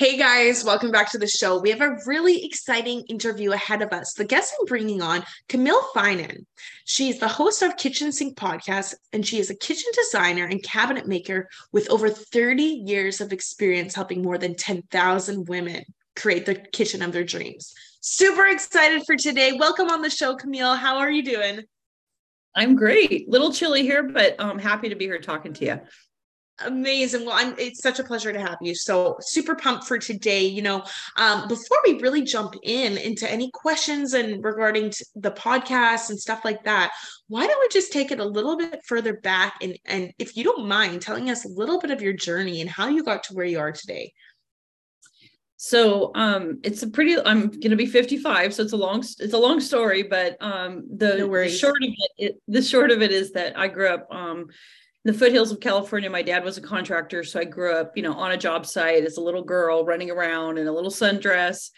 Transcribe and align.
Hey 0.00 0.16
guys, 0.16 0.64
welcome 0.64 0.90
back 0.90 1.10
to 1.10 1.18
the 1.18 1.28
show. 1.28 1.60
We 1.60 1.68
have 1.68 1.82
a 1.82 1.98
really 2.06 2.42
exciting 2.42 3.04
interview 3.10 3.52
ahead 3.52 3.82
of 3.82 3.92
us. 3.92 4.14
The 4.14 4.24
guest 4.24 4.54
I'm 4.58 4.64
bringing 4.64 5.02
on, 5.02 5.22
Camille 5.50 5.82
Finan. 5.94 6.46
She's 6.86 7.20
the 7.20 7.28
host 7.28 7.60
of 7.60 7.76
Kitchen 7.76 8.10
Sink 8.10 8.34
Podcast, 8.34 8.94
and 9.12 9.26
she 9.26 9.38
is 9.38 9.50
a 9.50 9.54
kitchen 9.54 9.90
designer 9.94 10.46
and 10.46 10.62
cabinet 10.62 11.06
maker 11.06 11.50
with 11.72 11.90
over 11.90 12.08
30 12.08 12.62
years 12.62 13.20
of 13.20 13.30
experience 13.30 13.94
helping 13.94 14.22
more 14.22 14.38
than 14.38 14.54
10,000 14.54 15.46
women 15.46 15.84
create 16.16 16.46
the 16.46 16.54
kitchen 16.54 17.02
of 17.02 17.12
their 17.12 17.22
dreams. 17.22 17.74
Super 18.00 18.46
excited 18.46 19.02
for 19.04 19.16
today. 19.16 19.52
Welcome 19.52 19.90
on 19.90 20.00
the 20.00 20.08
show, 20.08 20.34
Camille. 20.34 20.76
How 20.76 20.96
are 20.96 21.10
you 21.10 21.22
doing? 21.22 21.60
I'm 22.56 22.74
great. 22.74 23.28
Little 23.28 23.52
chilly 23.52 23.82
here, 23.82 24.02
but 24.02 24.36
I'm 24.38 24.58
happy 24.58 24.88
to 24.88 24.96
be 24.96 25.04
here 25.04 25.20
talking 25.20 25.52
to 25.52 25.64
you. 25.66 25.80
Amazing. 26.62 27.24
Well, 27.24 27.36
I'm, 27.36 27.54
it's 27.58 27.82
such 27.82 27.98
a 27.98 28.04
pleasure 28.04 28.32
to 28.32 28.40
have 28.40 28.58
you. 28.60 28.74
So 28.74 29.16
super 29.20 29.54
pumped 29.54 29.84
for 29.84 29.98
today. 29.98 30.46
You 30.46 30.62
know, 30.62 30.84
um, 31.16 31.48
before 31.48 31.78
we 31.86 32.00
really 32.00 32.22
jump 32.22 32.54
in 32.62 32.98
into 32.98 33.30
any 33.30 33.50
questions 33.52 34.12
and 34.14 34.44
regarding 34.44 34.92
the 35.14 35.30
podcast 35.30 36.10
and 36.10 36.18
stuff 36.18 36.44
like 36.44 36.64
that, 36.64 36.92
why 37.28 37.46
don't 37.46 37.60
we 37.60 37.68
just 37.68 37.92
take 37.92 38.10
it 38.10 38.20
a 38.20 38.24
little 38.24 38.56
bit 38.56 38.80
further 38.84 39.14
back 39.20 39.54
and 39.62 39.78
and 39.86 40.12
if 40.18 40.36
you 40.36 40.44
don't 40.44 40.66
mind 40.66 41.00
telling 41.00 41.30
us 41.30 41.44
a 41.44 41.48
little 41.48 41.80
bit 41.80 41.90
of 41.90 42.02
your 42.02 42.12
journey 42.12 42.60
and 42.60 42.68
how 42.68 42.88
you 42.88 43.02
got 43.02 43.22
to 43.24 43.34
where 43.34 43.46
you 43.46 43.58
are 43.58 43.72
today. 43.72 44.12
So 45.62 46.10
um, 46.14 46.58
it's 46.62 46.82
a 46.82 46.88
pretty. 46.88 47.18
I'm 47.18 47.50
going 47.50 47.68
to 47.70 47.76
be 47.76 47.84
55, 47.84 48.54
so 48.54 48.62
it's 48.62 48.72
a 48.72 48.78
long. 48.78 49.00
It's 49.00 49.34
a 49.34 49.38
long 49.38 49.60
story, 49.60 50.02
but 50.02 50.38
um, 50.40 50.84
the, 50.96 51.18
no 51.18 51.28
the 51.28 51.50
short 51.50 51.82
of 51.82 51.90
it, 51.90 52.10
it, 52.16 52.42
the 52.48 52.62
short 52.62 52.90
of 52.90 53.02
it 53.02 53.12
is 53.12 53.32
that 53.32 53.58
I 53.58 53.68
grew 53.68 53.88
up 53.88 54.06
um, 55.04 55.12
the 55.12 55.18
foothills 55.18 55.52
of 55.52 55.60
California. 55.60 56.10
My 56.10 56.22
dad 56.22 56.44
was 56.44 56.58
a 56.58 56.62
contractor, 56.62 57.24
so 57.24 57.40
I 57.40 57.44
grew 57.44 57.74
up, 57.74 57.96
you 57.96 58.02
know, 58.02 58.14
on 58.14 58.32
a 58.32 58.36
job 58.36 58.66
site 58.66 59.04
as 59.04 59.16
a 59.16 59.22
little 59.22 59.44
girl, 59.44 59.84
running 59.84 60.10
around 60.10 60.58
in 60.58 60.66
a 60.66 60.72
little 60.72 60.90
sundress, 60.90 61.70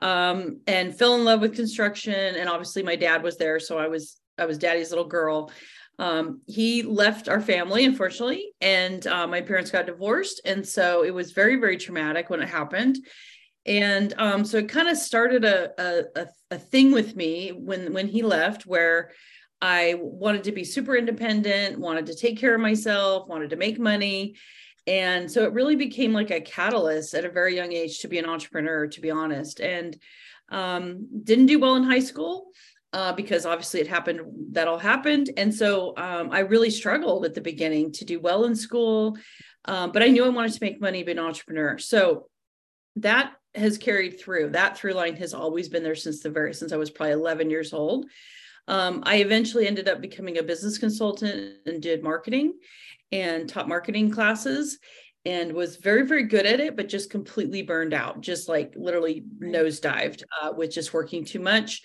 um, 0.00 0.60
and 0.66 0.96
fell 0.96 1.14
in 1.14 1.24
love 1.24 1.40
with 1.40 1.54
construction. 1.54 2.14
And 2.14 2.48
obviously, 2.48 2.82
my 2.82 2.96
dad 2.96 3.22
was 3.22 3.36
there, 3.36 3.60
so 3.60 3.78
I 3.78 3.88
was 3.88 4.20
I 4.38 4.46
was 4.46 4.58
daddy's 4.58 4.90
little 4.90 5.06
girl. 5.06 5.52
Um, 5.98 6.40
he 6.46 6.82
left 6.82 7.28
our 7.28 7.40
family, 7.40 7.84
unfortunately, 7.84 8.52
and 8.60 9.06
uh, 9.06 9.28
my 9.28 9.40
parents 9.40 9.70
got 9.70 9.86
divorced, 9.86 10.40
and 10.44 10.66
so 10.66 11.04
it 11.04 11.14
was 11.14 11.32
very 11.32 11.56
very 11.56 11.76
traumatic 11.76 12.30
when 12.30 12.42
it 12.42 12.48
happened. 12.48 12.98
And 13.66 14.12
um, 14.18 14.44
so 14.44 14.58
it 14.58 14.68
kind 14.68 14.88
of 14.88 14.98
started 14.98 15.44
a, 15.44 16.04
a 16.16 16.26
a 16.50 16.58
thing 16.58 16.92
with 16.92 17.16
me 17.16 17.50
when 17.50 17.92
when 17.92 18.08
he 18.08 18.22
left, 18.22 18.66
where 18.66 19.12
I 19.64 19.94
wanted 19.98 20.44
to 20.44 20.52
be 20.52 20.62
super 20.62 20.94
independent, 20.94 21.78
wanted 21.78 22.04
to 22.06 22.14
take 22.14 22.38
care 22.38 22.54
of 22.54 22.60
myself, 22.60 23.26
wanted 23.28 23.48
to 23.48 23.56
make 23.56 23.78
money. 23.78 24.36
And 24.86 25.32
so 25.32 25.44
it 25.44 25.54
really 25.54 25.74
became 25.74 26.12
like 26.12 26.30
a 26.30 26.42
catalyst 26.42 27.14
at 27.14 27.24
a 27.24 27.30
very 27.30 27.56
young 27.56 27.72
age 27.72 28.00
to 28.00 28.08
be 28.08 28.18
an 28.18 28.26
entrepreneur, 28.26 28.86
to 28.88 29.00
be 29.00 29.10
honest. 29.10 29.60
And 29.60 29.96
um, 30.50 31.08
didn't 31.24 31.46
do 31.46 31.58
well 31.58 31.76
in 31.76 31.82
high 31.82 32.00
school 32.00 32.48
uh, 32.92 33.14
because 33.14 33.46
obviously 33.46 33.80
it 33.80 33.86
happened, 33.86 34.20
that 34.52 34.68
all 34.68 34.76
happened. 34.78 35.30
And 35.38 35.54
so 35.54 35.94
um, 35.96 36.28
I 36.30 36.40
really 36.40 36.68
struggled 36.68 37.24
at 37.24 37.32
the 37.32 37.40
beginning 37.40 37.92
to 37.92 38.04
do 38.04 38.20
well 38.20 38.44
in 38.44 38.54
school. 38.54 39.16
Um, 39.64 39.92
but 39.92 40.02
I 40.02 40.08
knew 40.08 40.26
I 40.26 40.28
wanted 40.28 40.52
to 40.52 40.62
make 40.62 40.78
money, 40.78 41.02
be 41.04 41.12
an 41.12 41.18
entrepreneur. 41.18 41.78
So 41.78 42.28
that 42.96 43.32
has 43.54 43.78
carried 43.78 44.20
through. 44.20 44.50
That 44.50 44.76
through 44.76 44.92
line 44.92 45.16
has 45.16 45.32
always 45.32 45.70
been 45.70 45.84
there 45.84 45.94
since 45.94 46.20
the 46.20 46.28
very, 46.28 46.52
since 46.52 46.70
I 46.70 46.76
was 46.76 46.90
probably 46.90 47.12
11 47.12 47.48
years 47.48 47.72
old. 47.72 48.04
Um, 48.66 49.02
I 49.04 49.16
eventually 49.16 49.66
ended 49.66 49.88
up 49.88 50.00
becoming 50.00 50.38
a 50.38 50.42
business 50.42 50.78
consultant 50.78 51.58
and 51.66 51.82
did 51.82 52.02
marketing 52.02 52.54
and 53.12 53.48
taught 53.48 53.68
marketing 53.68 54.10
classes 54.10 54.78
and 55.26 55.52
was 55.52 55.76
very, 55.76 56.06
very 56.06 56.24
good 56.24 56.46
at 56.46 56.60
it, 56.60 56.76
but 56.76 56.88
just 56.88 57.10
completely 57.10 57.62
burned 57.62 57.94
out, 57.94 58.20
just 58.20 58.48
like 58.48 58.74
literally 58.76 59.24
nosedived 59.40 60.22
uh, 60.42 60.52
with 60.54 60.70
just 60.70 60.92
working 60.92 61.24
too 61.24 61.40
much. 61.40 61.82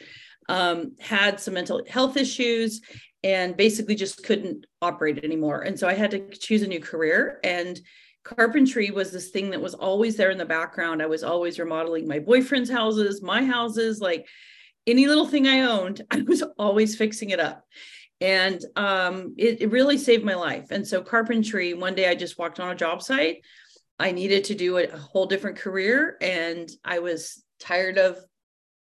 Um, 0.49 0.95
had 0.99 1.39
some 1.39 1.53
mental 1.53 1.83
health 1.87 2.17
issues 2.17 2.81
and 3.23 3.55
basically 3.55 3.95
just 3.95 4.23
couldn't 4.23 4.65
operate 4.81 5.23
anymore. 5.23 5.61
And 5.61 5.77
so 5.77 5.87
I 5.87 5.93
had 5.93 6.11
to 6.11 6.27
choose 6.29 6.63
a 6.63 6.67
new 6.67 6.79
career. 6.79 7.39
And 7.43 7.79
carpentry 8.23 8.91
was 8.91 9.11
this 9.11 9.29
thing 9.29 9.51
that 9.51 9.61
was 9.61 9.73
always 9.73 10.15
there 10.15 10.31
in 10.31 10.37
the 10.37 10.45
background. 10.45 11.01
I 11.01 11.05
was 11.05 11.23
always 11.23 11.59
remodeling 11.59 12.07
my 12.07 12.19
boyfriend's 12.19 12.69
houses, 12.69 13.21
my 13.21 13.45
houses, 13.45 13.99
like 13.99 14.27
any 14.89 15.07
little 15.07 15.27
thing 15.27 15.47
I 15.47 15.61
owned, 15.61 16.01
I 16.11 16.21
was 16.21 16.43
always 16.57 16.95
fixing 16.95 17.29
it 17.29 17.39
up. 17.39 17.65
And 18.21 18.63
um, 18.75 19.35
it, 19.37 19.61
it 19.61 19.71
really 19.71 19.97
saved 19.97 20.25
my 20.25 20.35
life. 20.35 20.71
And 20.71 20.85
so, 20.85 21.01
carpentry, 21.01 21.73
one 21.73 21.95
day 21.95 22.09
I 22.09 22.15
just 22.15 22.37
walked 22.37 22.59
on 22.59 22.71
a 22.71 22.75
job 22.75 23.01
site. 23.01 23.43
I 23.97 24.11
needed 24.11 24.45
to 24.45 24.55
do 24.55 24.77
a, 24.77 24.87
whole 24.87 25.25
different 25.25 25.57
career. 25.57 26.17
And 26.21 26.69
I 26.83 26.99
was 26.99 27.43
tired 27.59 27.97
of, 27.97 28.17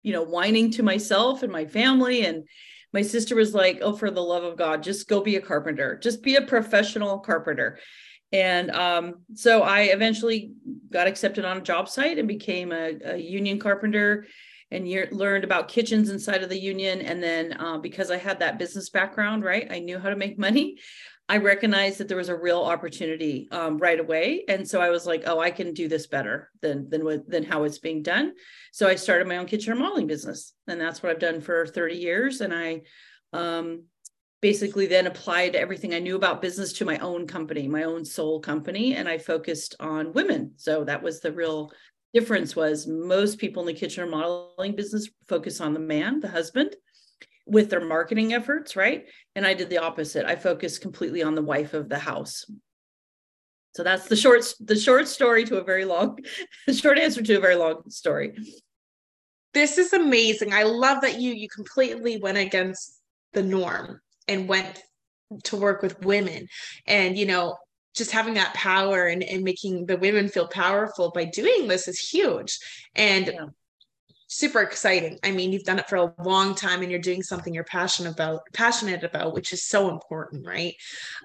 you 0.02 0.12
know, 0.12 0.22
whining 0.22 0.70
to 0.72 0.82
myself 0.82 1.42
and 1.42 1.52
my 1.52 1.66
family. 1.66 2.24
And 2.24 2.48
my 2.92 3.02
sister 3.02 3.36
was 3.36 3.54
like, 3.54 3.78
oh, 3.82 3.94
for 3.94 4.10
the 4.10 4.22
love 4.22 4.44
of 4.44 4.56
God, 4.56 4.82
just 4.82 5.08
go 5.08 5.20
be 5.20 5.36
a 5.36 5.40
carpenter, 5.40 5.98
just 6.02 6.22
be 6.22 6.36
a 6.36 6.42
professional 6.42 7.18
carpenter. 7.18 7.78
And 8.32 8.70
um, 8.70 9.22
so 9.34 9.62
I 9.62 9.82
eventually 9.82 10.52
got 10.90 11.06
accepted 11.06 11.44
on 11.44 11.58
a 11.58 11.62
job 11.62 11.88
site 11.88 12.18
and 12.18 12.28
became 12.28 12.72
a, 12.72 12.98
a 13.04 13.16
union 13.16 13.58
carpenter 13.58 14.26
and 14.70 14.86
learned 15.12 15.44
about 15.44 15.68
kitchens 15.68 16.10
inside 16.10 16.42
of 16.42 16.48
the 16.48 16.60
union. 16.60 17.00
And 17.00 17.22
then 17.22 17.58
uh, 17.58 17.78
because 17.78 18.10
I 18.10 18.18
had 18.18 18.40
that 18.40 18.58
business 18.58 18.90
background, 18.90 19.44
right, 19.44 19.66
I 19.70 19.78
knew 19.78 19.98
how 19.98 20.10
to 20.10 20.16
make 20.16 20.38
money. 20.38 20.78
I 21.30 21.36
recognized 21.36 21.98
that 21.98 22.08
there 22.08 22.16
was 22.16 22.30
a 22.30 22.36
real 22.36 22.62
opportunity 22.62 23.48
um, 23.50 23.76
right 23.76 24.00
away, 24.00 24.44
and 24.48 24.66
so 24.66 24.80
I 24.80 24.88
was 24.88 25.04
like, 25.04 25.24
"Oh, 25.26 25.38
I 25.38 25.50
can 25.50 25.74
do 25.74 25.86
this 25.86 26.06
better 26.06 26.50
than 26.62 26.88
than 26.88 27.22
than 27.28 27.42
how 27.42 27.64
it's 27.64 27.78
being 27.78 28.02
done." 28.02 28.32
So 28.72 28.88
I 28.88 28.94
started 28.94 29.28
my 29.28 29.36
own 29.36 29.44
kitchen 29.44 29.74
remodeling 29.74 30.06
business, 30.06 30.54
and 30.66 30.80
that's 30.80 31.02
what 31.02 31.12
I've 31.12 31.18
done 31.18 31.42
for 31.42 31.66
30 31.66 31.96
years. 31.96 32.40
And 32.40 32.54
I 32.54 32.80
um, 33.34 33.84
basically 34.40 34.86
then 34.86 35.06
applied 35.06 35.54
everything 35.54 35.92
I 35.92 35.98
knew 35.98 36.16
about 36.16 36.40
business 36.40 36.72
to 36.74 36.86
my 36.86 36.96
own 36.98 37.26
company, 37.26 37.68
my 37.68 37.82
own 37.82 38.06
sole 38.06 38.40
company, 38.40 38.94
and 38.94 39.06
I 39.06 39.18
focused 39.18 39.74
on 39.80 40.14
women. 40.14 40.52
So 40.56 40.84
that 40.84 41.02
was 41.02 41.20
the 41.20 41.32
real 41.32 41.72
difference 42.18 42.56
was 42.56 42.88
most 42.88 43.38
people 43.38 43.62
in 43.62 43.68
the 43.68 43.78
kitchen 43.78 44.04
remodeling 44.04 44.74
business 44.74 45.08
focus 45.28 45.60
on 45.60 45.72
the 45.72 45.78
man, 45.80 46.18
the 46.18 46.28
husband, 46.28 46.74
with 47.46 47.70
their 47.70 47.84
marketing 47.84 48.34
efforts, 48.34 48.74
right? 48.74 49.06
And 49.36 49.46
I 49.46 49.54
did 49.54 49.70
the 49.70 49.78
opposite. 49.78 50.26
I 50.26 50.34
focused 50.34 50.82
completely 50.82 51.22
on 51.22 51.36
the 51.36 51.42
wife 51.42 51.74
of 51.74 51.88
the 51.88 51.98
house. 51.98 52.44
So 53.76 53.84
that's 53.84 54.08
the 54.08 54.16
short 54.16 54.42
the 54.58 54.74
short 54.74 55.06
story 55.06 55.44
to 55.44 55.58
a 55.58 55.64
very 55.64 55.84
long 55.84 56.18
short 56.72 56.98
answer 56.98 57.22
to 57.22 57.34
a 57.36 57.40
very 57.40 57.54
long 57.54 57.88
story. 57.88 58.36
This 59.54 59.78
is 59.78 59.92
amazing. 59.92 60.52
I 60.52 60.64
love 60.64 61.02
that 61.02 61.20
you 61.20 61.32
you 61.32 61.48
completely 61.48 62.18
went 62.18 62.38
against 62.38 63.00
the 63.32 63.44
norm 63.44 64.00
and 64.26 64.48
went 64.48 64.82
to 65.44 65.56
work 65.56 65.82
with 65.82 66.04
women 66.04 66.48
and 66.86 67.16
you 67.16 67.26
know 67.26 67.56
just 67.94 68.10
having 68.10 68.34
that 68.34 68.54
power 68.54 69.06
and, 69.06 69.22
and 69.22 69.42
making 69.42 69.86
the 69.86 69.96
women 69.96 70.28
feel 70.28 70.46
powerful 70.46 71.10
by 71.14 71.24
doing 71.24 71.68
this 71.68 71.88
is 71.88 71.98
huge 71.98 72.58
and 72.94 73.26
yeah. 73.26 73.46
super 74.26 74.60
exciting. 74.60 75.18
I 75.24 75.32
mean 75.32 75.52
you've 75.52 75.64
done 75.64 75.78
it 75.78 75.88
for 75.88 75.96
a 75.96 76.14
long 76.22 76.54
time 76.54 76.82
and 76.82 76.90
you're 76.90 77.00
doing 77.00 77.22
something 77.22 77.52
you're 77.52 77.64
passionate 77.64 78.12
about 78.12 78.42
passionate 78.52 79.04
about 79.04 79.34
which 79.34 79.52
is 79.52 79.64
so 79.64 79.90
important 79.90 80.46
right? 80.46 80.74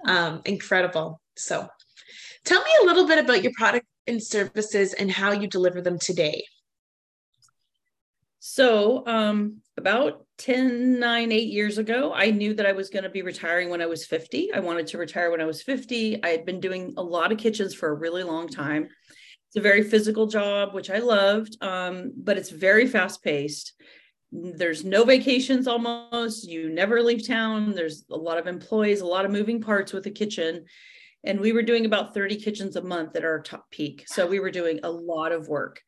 Um, 0.06 0.42
incredible. 0.44 1.20
So 1.36 1.68
tell 2.44 2.62
me 2.62 2.70
a 2.82 2.86
little 2.86 3.06
bit 3.06 3.18
about 3.18 3.42
your 3.42 3.52
product 3.56 3.86
and 4.06 4.22
services 4.22 4.92
and 4.94 5.10
how 5.10 5.32
you 5.32 5.46
deliver 5.46 5.80
them 5.80 5.98
today 5.98 6.44
so 8.46 9.06
um, 9.06 9.62
about 9.78 10.26
10, 10.36 11.00
9, 11.00 11.32
8 11.32 11.48
years 11.48 11.78
ago, 11.78 12.12
I 12.14 12.30
knew 12.30 12.52
that 12.52 12.66
I 12.66 12.72
was 12.72 12.90
going 12.90 13.04
to 13.04 13.08
be 13.08 13.22
retiring 13.22 13.70
when 13.70 13.80
I 13.80 13.86
was 13.86 14.04
50. 14.04 14.52
I 14.52 14.60
wanted 14.60 14.86
to 14.88 14.98
retire 14.98 15.30
when 15.30 15.40
I 15.40 15.46
was 15.46 15.62
50. 15.62 16.22
I 16.22 16.28
had 16.28 16.44
been 16.44 16.60
doing 16.60 16.92
a 16.98 17.02
lot 17.02 17.32
of 17.32 17.38
kitchens 17.38 17.72
for 17.72 17.88
a 17.88 17.94
really 17.94 18.22
long 18.22 18.46
time. 18.46 18.88
It's 19.46 19.56
a 19.56 19.62
very 19.62 19.82
physical 19.82 20.26
job, 20.26 20.74
which 20.74 20.90
I 20.90 20.98
loved, 20.98 21.56
um, 21.62 22.12
but 22.18 22.36
it's 22.36 22.50
very 22.50 22.86
fast 22.86 23.24
paced. 23.24 23.72
There's 24.30 24.84
no 24.84 25.04
vacations 25.04 25.66
almost. 25.66 26.46
You 26.46 26.68
never 26.68 27.02
leave 27.02 27.26
town. 27.26 27.72
There's 27.72 28.04
a 28.10 28.16
lot 28.16 28.36
of 28.36 28.46
employees, 28.46 29.00
a 29.00 29.06
lot 29.06 29.24
of 29.24 29.30
moving 29.30 29.62
parts 29.62 29.94
with 29.94 30.04
the 30.04 30.10
kitchen. 30.10 30.66
and 31.26 31.40
we 31.40 31.52
were 31.52 31.62
doing 31.62 31.86
about 31.86 32.12
30 32.12 32.36
kitchens 32.36 32.76
a 32.76 32.82
month 32.82 33.16
at 33.16 33.24
our 33.24 33.40
top 33.40 33.70
peak 33.70 34.04
so 34.06 34.26
we 34.26 34.40
were 34.40 34.50
doing 34.50 34.80
a 34.82 34.90
lot 34.90 35.32
of 35.32 35.48
work 35.48 35.80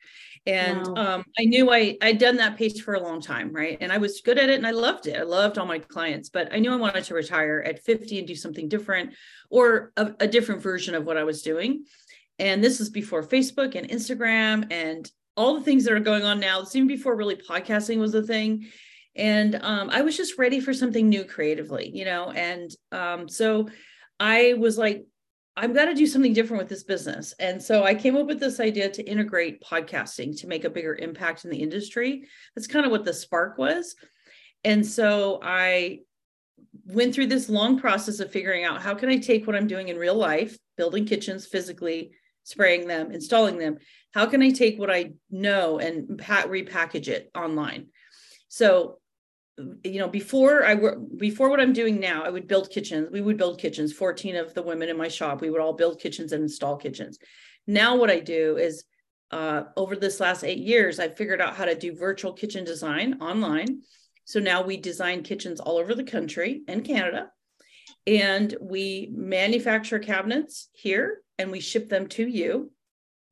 and 0.46 0.86
wow. 0.86 1.16
um, 1.16 1.24
i 1.38 1.44
knew 1.44 1.72
i 1.72 1.96
i'd 2.02 2.18
done 2.18 2.36
that 2.36 2.56
pace 2.56 2.80
for 2.80 2.94
a 2.94 3.00
long 3.00 3.20
time 3.20 3.52
right? 3.52 3.78
And 3.80 3.92
i 3.92 3.98
was 3.98 4.20
good 4.20 4.38
at 4.38 4.48
it 4.48 4.56
and 4.56 4.66
i 4.66 4.70
loved 4.70 5.06
it. 5.06 5.18
I 5.18 5.22
loved 5.22 5.58
all 5.58 5.66
my 5.66 5.78
clients 5.78 6.28
but 6.28 6.52
i 6.52 6.58
knew 6.58 6.72
i 6.72 6.76
wanted 6.76 7.04
to 7.04 7.14
retire 7.14 7.62
at 7.66 7.82
50 7.82 8.18
and 8.18 8.28
do 8.28 8.34
something 8.34 8.68
different 8.68 9.14
or 9.50 9.92
a, 9.96 10.12
a 10.20 10.28
different 10.28 10.62
version 10.62 10.94
of 10.94 11.04
what 11.04 11.16
i 11.16 11.24
was 11.24 11.42
doing. 11.42 11.84
And 12.38 12.62
this 12.62 12.78
was 12.78 12.90
before 12.90 13.22
facebook 13.22 13.74
and 13.74 13.88
instagram 13.88 14.72
and 14.72 15.10
all 15.36 15.54
the 15.54 15.64
things 15.64 15.84
that 15.84 15.92
are 15.92 16.00
going 16.00 16.24
on 16.24 16.40
now. 16.40 16.62
It's 16.62 16.74
even 16.74 16.88
before 16.88 17.14
really 17.14 17.36
podcasting 17.36 17.98
was 17.98 18.14
a 18.14 18.22
thing. 18.22 18.66
And 19.14 19.56
um, 19.56 19.90
i 19.90 20.02
was 20.02 20.16
just 20.16 20.38
ready 20.38 20.60
for 20.60 20.72
something 20.72 21.08
new 21.08 21.24
creatively 21.24 21.90
you 21.92 22.04
know? 22.04 22.30
And 22.30 22.70
um, 22.92 23.28
so 23.28 23.68
i 24.20 24.54
was 24.54 24.78
like 24.78 25.06
I've 25.56 25.74
got 25.74 25.86
to 25.86 25.94
do 25.94 26.06
something 26.06 26.34
different 26.34 26.60
with 26.60 26.68
this 26.68 26.84
business. 26.84 27.32
And 27.38 27.62
so 27.62 27.82
I 27.82 27.94
came 27.94 28.16
up 28.16 28.26
with 28.26 28.38
this 28.38 28.60
idea 28.60 28.90
to 28.90 29.02
integrate 29.02 29.62
podcasting 29.62 30.38
to 30.40 30.46
make 30.46 30.64
a 30.64 30.70
bigger 30.70 30.94
impact 30.96 31.44
in 31.44 31.50
the 31.50 31.62
industry. 31.62 32.26
That's 32.54 32.66
kind 32.66 32.84
of 32.84 32.92
what 32.92 33.04
the 33.04 33.14
spark 33.14 33.56
was. 33.56 33.96
And 34.64 34.84
so 34.84 35.40
I 35.42 36.00
went 36.84 37.14
through 37.14 37.28
this 37.28 37.48
long 37.48 37.78
process 37.78 38.20
of 38.20 38.30
figuring 38.30 38.64
out 38.64 38.82
how 38.82 38.94
can 38.94 39.08
I 39.08 39.16
take 39.16 39.46
what 39.46 39.56
I'm 39.56 39.66
doing 39.66 39.88
in 39.88 39.96
real 39.96 40.14
life, 40.14 40.58
building 40.76 41.06
kitchens 41.06 41.46
physically, 41.46 42.12
spraying 42.42 42.86
them, 42.86 43.10
installing 43.10 43.58
them. 43.58 43.78
How 44.12 44.26
can 44.26 44.42
I 44.42 44.50
take 44.50 44.78
what 44.78 44.90
I 44.90 45.12
know 45.30 45.78
and 45.78 46.06
repackage 46.08 47.08
it 47.08 47.30
online? 47.34 47.88
So 48.48 48.98
you 49.84 49.98
know 49.98 50.08
before 50.08 50.64
i 50.64 50.74
were 50.74 50.96
before 51.16 51.48
what 51.48 51.60
i'm 51.60 51.72
doing 51.72 51.98
now 51.98 52.22
i 52.22 52.28
would 52.28 52.46
build 52.46 52.68
kitchens 52.70 53.08
we 53.10 53.22
would 53.22 53.38
build 53.38 53.58
kitchens 53.58 53.92
14 53.92 54.36
of 54.36 54.52
the 54.52 54.62
women 54.62 54.88
in 54.88 54.96
my 54.96 55.08
shop 55.08 55.40
we 55.40 55.48
would 55.48 55.60
all 55.60 55.72
build 55.72 55.98
kitchens 55.98 56.32
and 56.32 56.42
install 56.42 56.76
kitchens. 56.76 57.18
Now 57.66 57.96
what 57.96 58.10
i 58.10 58.20
do 58.20 58.56
is 58.58 58.84
uh, 59.32 59.64
over 59.76 59.96
this 59.96 60.20
last 60.20 60.44
eight 60.44 60.58
years 60.58 61.00
i've 61.00 61.16
figured 61.16 61.40
out 61.40 61.56
how 61.56 61.64
to 61.64 61.74
do 61.74 61.96
virtual 61.96 62.32
kitchen 62.32 62.64
design 62.64 63.20
online. 63.20 63.82
So 64.24 64.40
now 64.40 64.62
we 64.62 64.76
design 64.76 65.22
kitchens 65.22 65.60
all 65.60 65.78
over 65.78 65.94
the 65.94 66.04
country 66.04 66.62
and 66.66 66.84
canada. 66.84 67.30
And 68.06 68.54
we 68.60 69.08
manufacture 69.12 70.00
cabinets 70.00 70.68
here 70.72 71.22
and 71.38 71.50
we 71.50 71.60
ship 71.60 71.88
them 71.88 72.08
to 72.08 72.26
you 72.26 72.72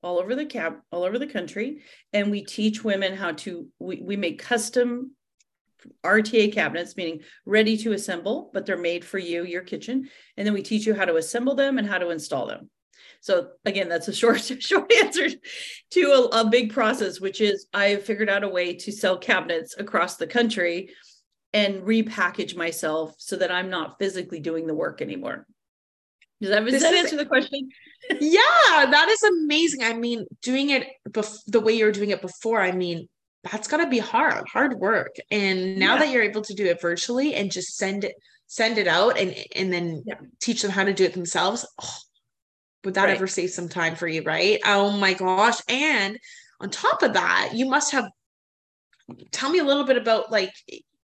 all 0.03 0.19
over 0.19 0.35
the 0.35 0.47
cap 0.47 0.82
all 0.93 1.03
over 1.03 1.19
the 1.19 1.26
country. 1.26 1.82
And 2.12 2.31
we 2.31 2.44
teach 2.44 2.85
women 2.85 3.17
how 3.17 3.32
to 3.32 3.69
we, 3.79 4.00
we 4.03 4.17
make 4.17 4.38
custom 4.41 5.17
RTA 6.04 6.52
cabinets, 6.52 6.96
meaning 6.96 7.20
ready 7.46 7.76
to 7.78 7.92
assemble, 7.92 8.50
but 8.52 8.66
they're 8.66 8.76
made 8.76 9.04
for 9.04 9.19
you, 9.19 9.44
your 9.44 9.62
kitchen. 9.62 10.08
And 10.36 10.46
then 10.46 10.54
we 10.54 10.62
teach 10.62 10.86
you 10.86 10.94
how 10.94 11.04
to 11.04 11.16
assemble 11.16 11.54
them 11.54 11.78
and 11.78 11.86
how 11.86 11.98
to 11.98 12.10
install 12.10 12.46
them. 12.46 12.70
So 13.20 13.52
again, 13.64 13.88
that's 13.88 14.08
a 14.08 14.12
short, 14.12 14.40
short 14.60 14.92
answer 15.02 15.28
to 15.92 16.00
a, 16.00 16.40
a 16.40 16.48
big 16.48 16.72
process, 16.72 17.20
which 17.20 17.40
is 17.40 17.66
I've 17.72 18.04
figured 18.04 18.28
out 18.28 18.44
a 18.44 18.48
way 18.48 18.75
to 18.75 18.92
sell 18.92 19.16
cabinets 19.16 19.75
across 19.78 20.16
the 20.16 20.26
country 20.26 20.90
and 21.54 21.82
repackage 21.82 22.56
myself 22.56 23.14
so 23.19 23.37
that 23.37 23.50
I'm 23.50 23.70
not 23.70 23.98
physically 23.98 24.40
doing 24.40 24.66
the 24.66 24.75
work 24.75 25.00
anymore. 25.00 25.46
Does 26.40 26.50
that, 26.50 26.66
does 26.66 26.82
that 26.82 26.94
answer 26.94 27.16
the 27.16 27.25
question? 27.25 27.69
yeah, 28.20 28.42
that 28.90 29.08
is 29.08 29.22
amazing. 29.22 29.82
I 29.82 29.94
mean, 29.94 30.26
doing 30.42 30.70
it 30.70 30.87
bef- 31.08 31.44
the 31.46 31.60
way 31.60 31.72
you're 31.72 31.92
doing 31.92 32.10
it 32.10 32.20
before, 32.20 32.60
I 32.60 32.72
mean, 32.72 33.08
that's 33.50 33.69
got 33.69 33.79
to 33.79 33.88
be 33.88 33.99
hard 33.99 34.46
hard 34.49 34.79
work 34.79 35.17
and 35.31 35.76
now 35.79 35.94
yeah. 35.94 36.00
that 36.00 36.11
you're 36.11 36.23
able 36.23 36.43
to 36.43 36.55
do 36.55 36.64
it 36.67 36.81
virtually 36.81 37.35
and 37.35 37.50
just 37.50 37.76
send 37.76 38.05
it 38.05 38.14
send 38.46 38.79
it 38.79 38.88
out 38.88 39.19
and 39.19 39.35
and 39.55 39.73
then 39.73 40.02
yeah. 40.06 40.14
teach 40.41 40.62
them 40.62 40.70
how 40.70 40.85
to 40.85 40.94
do 40.94 41.05
it 41.05 41.12
themselves 41.12 41.67
oh, 41.81 41.96
would 42.85 42.94
that 42.94 43.05
right. 43.05 43.17
ever 43.17 43.26
save 43.26 43.50
some 43.50 43.69
time 43.69 43.96
for 43.96 44.06
you 44.06 44.23
right 44.23 44.61
oh 44.64 44.91
my 44.91 45.14
gosh 45.14 45.61
and 45.69 46.19
on 46.61 46.70
top 46.70 47.02
of 47.02 47.14
that 47.14 47.50
you 47.55 47.67
must 47.67 47.93
have 47.93 48.08
tell 49.31 49.50
me 49.50 49.58
a 49.58 49.64
little 49.64 49.85
bit 49.85 49.97
about 49.97 50.31
like 50.31 50.52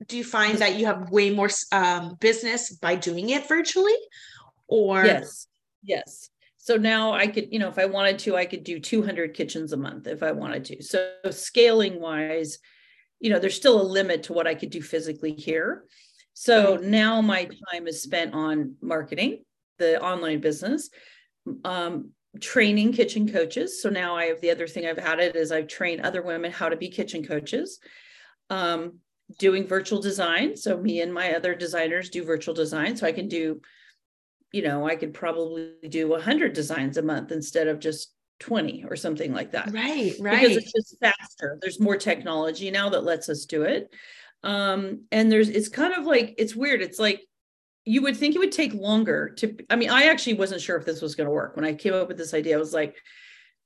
do 0.08 0.18
you 0.18 0.24
find 0.24 0.58
that 0.60 0.76
you 0.76 0.86
have 0.86 1.10
way 1.12 1.30
more 1.30 1.50
um, 1.72 2.18
business 2.20 2.72
by 2.76 2.96
doing 2.96 3.30
it 3.30 3.48
virtually 3.48 3.96
or 4.68 5.06
yes 5.06 5.48
yes 5.84 6.30
so 6.64 6.78
now 6.78 7.12
I 7.12 7.28
could, 7.28 7.52
you 7.52 7.60
know, 7.60 7.68
if 7.68 7.78
I 7.78 7.84
wanted 7.84 8.20
to, 8.20 8.38
I 8.38 8.46
could 8.46 8.64
do 8.64 8.80
200 8.80 9.34
kitchens 9.34 9.74
a 9.74 9.78
month 9.78 10.08
if 10.08 10.24
I 10.24 10.32
wanted 10.32 10.64
to. 10.64 10.82
So 10.82 11.12
scaling 11.30 12.00
wise, 12.00 12.58
you 13.20 13.30
know, 13.30 13.38
there's 13.38 13.58
still 13.58 13.82
a 13.82 13.84
limit 13.84 14.24
to 14.24 14.34
what 14.34 14.48
I 14.48 14.56
could 14.56 14.70
do 14.70 14.82
physically 14.82 15.34
here. 15.34 15.84
So 16.34 16.78
now 16.78 17.20
my 17.20 17.50
time 17.74 17.86
is 17.86 18.02
spent 18.02 18.34
on 18.34 18.76
marketing 18.82 19.44
the 19.78 20.02
online 20.02 20.40
business, 20.40 20.90
um, 21.66 22.12
training 22.40 22.94
kitchen 22.94 23.30
coaches. 23.30 23.82
So 23.82 23.90
now 23.90 24.16
I 24.16 24.28
have 24.28 24.40
the 24.40 24.52
other 24.52 24.66
thing 24.66 24.88
I've 24.88 25.00
added 25.00 25.36
is 25.36 25.52
I've 25.52 25.68
trained 25.68 26.00
other 26.00 26.22
women 26.22 26.50
how 26.50 26.70
to 26.70 26.78
be 26.78 26.88
kitchen 26.88 27.26
coaches. 27.26 27.78
Um, 28.50 29.00
doing 29.38 29.68
virtual 29.68 30.02
design. 30.02 30.56
So 30.56 30.78
me 30.78 31.02
and 31.02 31.14
my 31.14 31.36
other 31.36 31.56
designers 31.56 32.10
do 32.10 32.24
virtual 32.24 32.54
design. 32.54 32.96
So 32.96 33.06
I 33.06 33.12
can 33.12 33.28
do 33.28 33.60
you 34.54 34.62
know, 34.62 34.88
I 34.88 34.96
could 34.96 35.14
probably 35.14 35.74
do 35.90 36.08
100 36.08 36.54
designs 36.54 36.98
a 36.98 37.02
month 37.02 37.32
instead 37.32 37.68
of 37.68 37.80
just 37.80 38.14
20 38.40 38.86
or 38.88 38.96
something 38.96 39.34
like 39.34 39.52
that. 39.52 39.72
Right, 39.74 40.14
right. 40.20 40.42
Because 40.42 40.58
it's 40.58 40.72
just 40.72 40.96
faster. 41.00 41.58
There's 41.60 41.80
more 41.80 41.98
technology 41.98 42.70
now 42.72 42.90
that 42.90 43.04
lets 43.04 43.30
us 43.30 43.46
do 43.46 43.64
it. 43.64 43.94
Um, 44.44 45.06
and 45.12 45.32
there's, 45.32 45.50
it's 45.50 45.70
kind 45.70 45.94
of 45.94 46.06
like, 46.06 46.36
it's 46.38 46.56
weird. 46.56 46.82
It's 46.82 47.00
like, 47.00 47.22
you 47.86 48.04
would 48.04 48.16
think 48.16 48.36
it 48.36 48.40
would 48.40 48.52
take 48.52 48.74
longer 48.74 49.30
to, 49.38 49.58
I 49.70 49.76
mean, 49.76 49.90
I 49.90 50.04
actually 50.04 50.36
wasn't 50.36 50.62
sure 50.62 50.78
if 50.78 50.86
this 50.86 51.02
was 51.02 51.16
going 51.16 51.28
to 51.28 51.34
work. 51.34 51.56
When 51.56 51.66
I 51.66 51.74
came 51.74 51.94
up 51.94 52.08
with 52.08 52.18
this 52.18 52.34
idea, 52.34 52.56
I 52.56 52.60
was 52.60 52.74
like, 52.74 52.96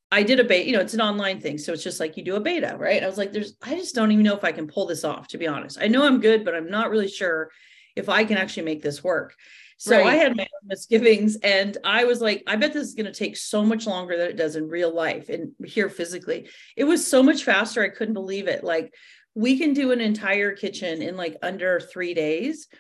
I 0.10 0.24
did 0.24 0.40
a 0.40 0.44
beta, 0.44 0.66
you 0.66 0.74
know, 0.74 0.82
it's 0.82 0.94
an 0.94 1.02
online 1.02 1.42
thing. 1.42 1.58
So 1.58 1.74
it's 1.74 1.84
just 1.84 2.00
like 2.00 2.16
you 2.16 2.24
do 2.24 2.36
a 2.36 2.40
beta, 2.40 2.78
right? 2.80 3.04
I 3.04 3.08
was 3.08 3.18
like, 3.18 3.34
there's, 3.34 3.58
I 3.62 3.76
just 3.76 3.94
don't 3.94 4.12
even 4.12 4.24
know 4.24 4.38
if 4.38 4.46
I 4.46 4.54
can 4.54 4.68
pull 4.68 4.86
this 4.86 5.04
off, 5.04 5.28
to 5.30 5.38
be 5.38 5.48
honest. 5.48 5.80
I 5.82 5.88
know 5.88 6.06
I'm 6.06 6.22
good, 6.22 6.46
but 6.46 6.56
I'm 6.56 6.70
not 6.70 6.90
really 6.90 7.10
sure 7.10 7.52
if 7.96 8.08
I 8.08 8.24
can 8.24 8.38
actually 8.38 8.64
make 8.64 8.82
this 8.82 9.04
work. 9.04 9.36
So 9.78 9.96
right. 9.96 10.08
I 10.08 10.16
had 10.16 10.36
my 10.36 10.44
own 10.44 10.68
misgivings 10.68 11.38
and 11.38 11.78
I 11.84 12.06
was 12.06 12.20
like, 12.20 12.44
I 12.48 12.56
bet 12.56 12.74
this 12.74 12.88
is 12.88 12.96
going 12.96 13.06
to 13.06 13.12
take 13.12 13.38
so 13.38 13.64
much 13.64 13.86
longer 13.86 14.18
than 14.18 14.28
it 14.28 14.36
does 14.36 14.56
in 14.56 14.68
real 14.68 14.94
life 14.94 15.30
and 15.30 15.52
here 15.64 15.90
physically. 15.90 16.50
It 16.76 16.84
was 16.84 17.06
so 17.06 17.22
much 17.22 17.44
faster. 17.44 17.84
I 17.84 17.90
couldn't 17.90 18.16
believe 18.16 18.48
it. 18.48 18.64
Like 18.64 18.92
we 19.36 19.60
can 19.60 19.74
do 19.74 19.92
an 19.92 20.02
entire 20.02 20.54
kitchen 20.54 21.04
in 21.04 21.16
like 21.16 21.38
under 21.44 21.80
three 21.80 22.16
days. 22.16 22.68
Oh 22.74 22.78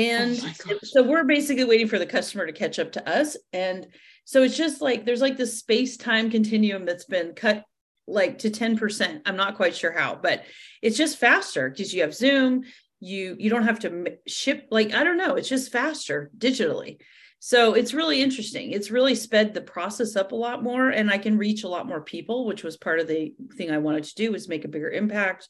and 0.00 0.56
oh 0.68 0.78
so 0.84 1.02
we're 1.02 1.24
basically 1.24 1.64
waiting 1.64 1.88
for 1.88 1.98
the 1.98 2.06
customer 2.06 2.46
to 2.46 2.52
catch 2.52 2.78
up 2.78 2.92
to 2.92 3.08
us. 3.08 3.36
And 3.52 3.88
so 4.24 4.44
it's 4.44 4.56
just 4.56 4.80
like 4.80 5.04
there's 5.04 5.20
like 5.20 5.36
this 5.36 5.58
space 5.58 5.96
time 5.96 6.30
continuum 6.30 6.84
that's 6.84 7.06
been 7.06 7.32
cut 7.32 7.64
like 8.06 8.38
to 8.38 8.50
10%. 8.50 9.22
I'm 9.26 9.36
not 9.36 9.56
quite 9.56 9.74
sure 9.74 9.90
how, 9.90 10.14
but 10.14 10.44
it's 10.80 10.96
just 10.96 11.18
faster 11.18 11.68
because 11.68 11.92
you 11.92 12.02
have 12.02 12.14
Zoom, 12.14 12.62
you 13.00 13.36
you 13.38 13.50
don't 13.50 13.64
have 13.64 13.80
to 13.80 14.16
ship 14.26 14.66
like 14.70 14.94
i 14.94 15.04
don't 15.04 15.18
know 15.18 15.34
it's 15.34 15.48
just 15.48 15.72
faster 15.72 16.30
digitally. 16.36 16.98
So 17.38 17.74
it's 17.74 17.94
really 17.94 18.22
interesting 18.22 18.72
it's 18.72 18.90
really 18.90 19.14
sped 19.14 19.52
the 19.52 19.60
process 19.60 20.16
up 20.16 20.32
a 20.32 20.36
lot 20.36 20.62
more 20.62 20.88
and 20.88 21.10
i 21.10 21.18
can 21.18 21.36
reach 21.36 21.64
a 21.64 21.68
lot 21.68 21.86
more 21.86 22.00
people 22.00 22.46
which 22.46 22.64
was 22.64 22.76
part 22.78 22.98
of 22.98 23.06
the 23.06 23.34
thing 23.56 23.70
i 23.70 23.78
wanted 23.78 24.04
to 24.04 24.14
do 24.14 24.32
was 24.32 24.48
make 24.48 24.64
a 24.64 24.68
bigger 24.68 24.90
impact. 24.90 25.48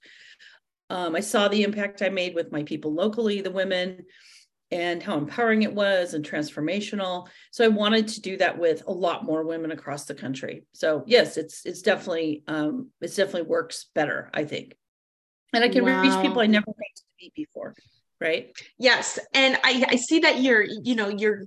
Um, 0.90 1.14
i 1.14 1.20
saw 1.20 1.46
the 1.48 1.62
impact 1.62 2.02
i 2.02 2.08
made 2.08 2.34
with 2.34 2.52
my 2.52 2.64
people 2.64 2.92
locally 2.92 3.40
the 3.40 3.50
women 3.50 4.04
and 4.72 5.00
how 5.00 5.16
empowering 5.16 5.62
it 5.62 5.72
was 5.72 6.14
and 6.14 6.28
transformational. 6.28 7.28
So 7.52 7.64
i 7.64 7.68
wanted 7.68 8.08
to 8.08 8.20
do 8.20 8.36
that 8.38 8.58
with 8.58 8.82
a 8.88 8.92
lot 8.92 9.24
more 9.24 9.44
women 9.44 9.70
across 9.70 10.06
the 10.06 10.14
country. 10.14 10.64
So 10.72 11.04
yes 11.06 11.36
it's 11.36 11.64
it's 11.64 11.82
definitely 11.82 12.42
um, 12.48 12.90
it's 13.00 13.14
definitely 13.14 13.48
works 13.48 13.86
better 13.94 14.28
i 14.34 14.44
think. 14.44 14.76
And 15.52 15.62
i 15.62 15.68
can 15.68 15.84
wow. 15.84 16.02
reach 16.02 16.20
people 16.20 16.40
i 16.40 16.46
never 16.46 16.66
before 17.34 17.74
right? 18.20 18.50
Yes 18.78 19.18
and 19.34 19.58
i 19.62 19.84
i 19.90 19.96
see 19.96 20.20
that 20.20 20.40
your 20.40 20.62
you 20.62 20.94
know 20.94 21.08
your 21.08 21.44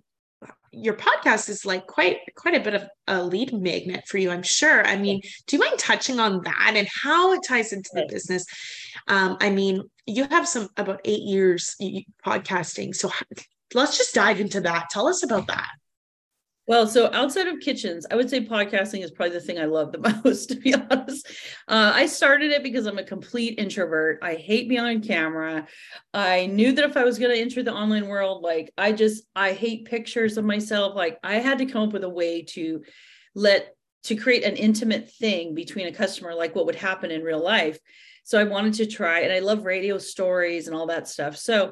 your 0.71 0.93
podcast 0.93 1.49
is 1.49 1.65
like 1.65 1.87
quite 1.87 2.17
quite 2.35 2.55
a 2.55 2.59
bit 2.59 2.75
of 2.75 2.87
a 3.07 3.23
lead 3.23 3.51
magnet 3.53 4.07
for 4.07 4.17
you 4.19 4.29
i'm 4.29 4.43
sure. 4.43 4.85
I 4.85 4.97
mean 4.97 5.21
do 5.47 5.55
you 5.55 5.63
mind 5.63 5.79
touching 5.79 6.19
on 6.19 6.43
that 6.43 6.73
and 6.75 6.87
how 7.03 7.33
it 7.33 7.41
ties 7.47 7.73
into 7.73 7.89
the 7.93 8.05
business? 8.07 8.45
Um 9.07 9.37
i 9.41 9.49
mean 9.49 9.83
you 10.05 10.25
have 10.25 10.47
some 10.47 10.69
about 10.77 11.01
eight 11.05 11.23
years 11.23 11.75
podcasting 12.25 12.95
so 12.95 13.11
let's 13.73 13.97
just 13.97 14.15
dive 14.15 14.39
into 14.39 14.61
that. 14.61 14.89
Tell 14.89 15.07
us 15.07 15.23
about 15.23 15.47
that 15.47 15.69
well, 16.69 16.85
so 16.85 17.09
outside 17.13 17.47
of 17.47 17.59
kitchens, 17.61 18.05
I 18.11 18.15
would 18.15 18.29
say 18.29 18.45
podcasting 18.45 19.03
is 19.03 19.09
probably 19.09 19.33
the 19.33 19.41
thing 19.41 19.57
I 19.57 19.65
love 19.65 19.91
the 19.91 20.21
most, 20.23 20.49
to 20.49 20.55
be 20.55 20.75
honest. 20.75 21.25
Uh, 21.67 21.93
I 21.95 22.05
started 22.05 22.51
it 22.51 22.61
because 22.61 22.85
I'm 22.85 22.99
a 22.99 23.03
complete 23.03 23.57
introvert. 23.57 24.19
I 24.21 24.35
hate 24.35 24.69
being 24.69 24.81
on 24.81 25.01
camera. 25.01 25.67
I 26.13 26.45
knew 26.45 26.71
that 26.73 26.85
if 26.85 26.95
I 26.95 27.03
was 27.03 27.17
going 27.17 27.33
to 27.33 27.41
enter 27.41 27.63
the 27.63 27.73
online 27.73 28.05
world, 28.05 28.43
like 28.43 28.71
I 28.77 28.91
just, 28.91 29.23
I 29.35 29.53
hate 29.53 29.85
pictures 29.85 30.37
of 30.37 30.45
myself. 30.45 30.95
Like 30.95 31.17
I 31.23 31.37
had 31.39 31.57
to 31.57 31.65
come 31.65 31.87
up 31.87 31.93
with 31.93 32.03
a 32.03 32.09
way 32.09 32.43
to 32.49 32.83
let, 33.33 33.75
to 34.03 34.15
create 34.15 34.43
an 34.43 34.55
intimate 34.55 35.09
thing 35.09 35.55
between 35.55 35.87
a 35.87 35.91
customer, 35.91 36.35
like 36.35 36.53
what 36.53 36.67
would 36.67 36.75
happen 36.75 37.09
in 37.09 37.23
real 37.23 37.43
life. 37.43 37.79
So 38.25 38.39
I 38.39 38.43
wanted 38.43 38.75
to 38.75 38.85
try, 38.85 39.21
and 39.21 39.33
I 39.33 39.39
love 39.39 39.65
radio 39.65 39.97
stories 39.97 40.67
and 40.67 40.75
all 40.75 40.85
that 40.85 41.07
stuff. 41.07 41.35
So 41.35 41.71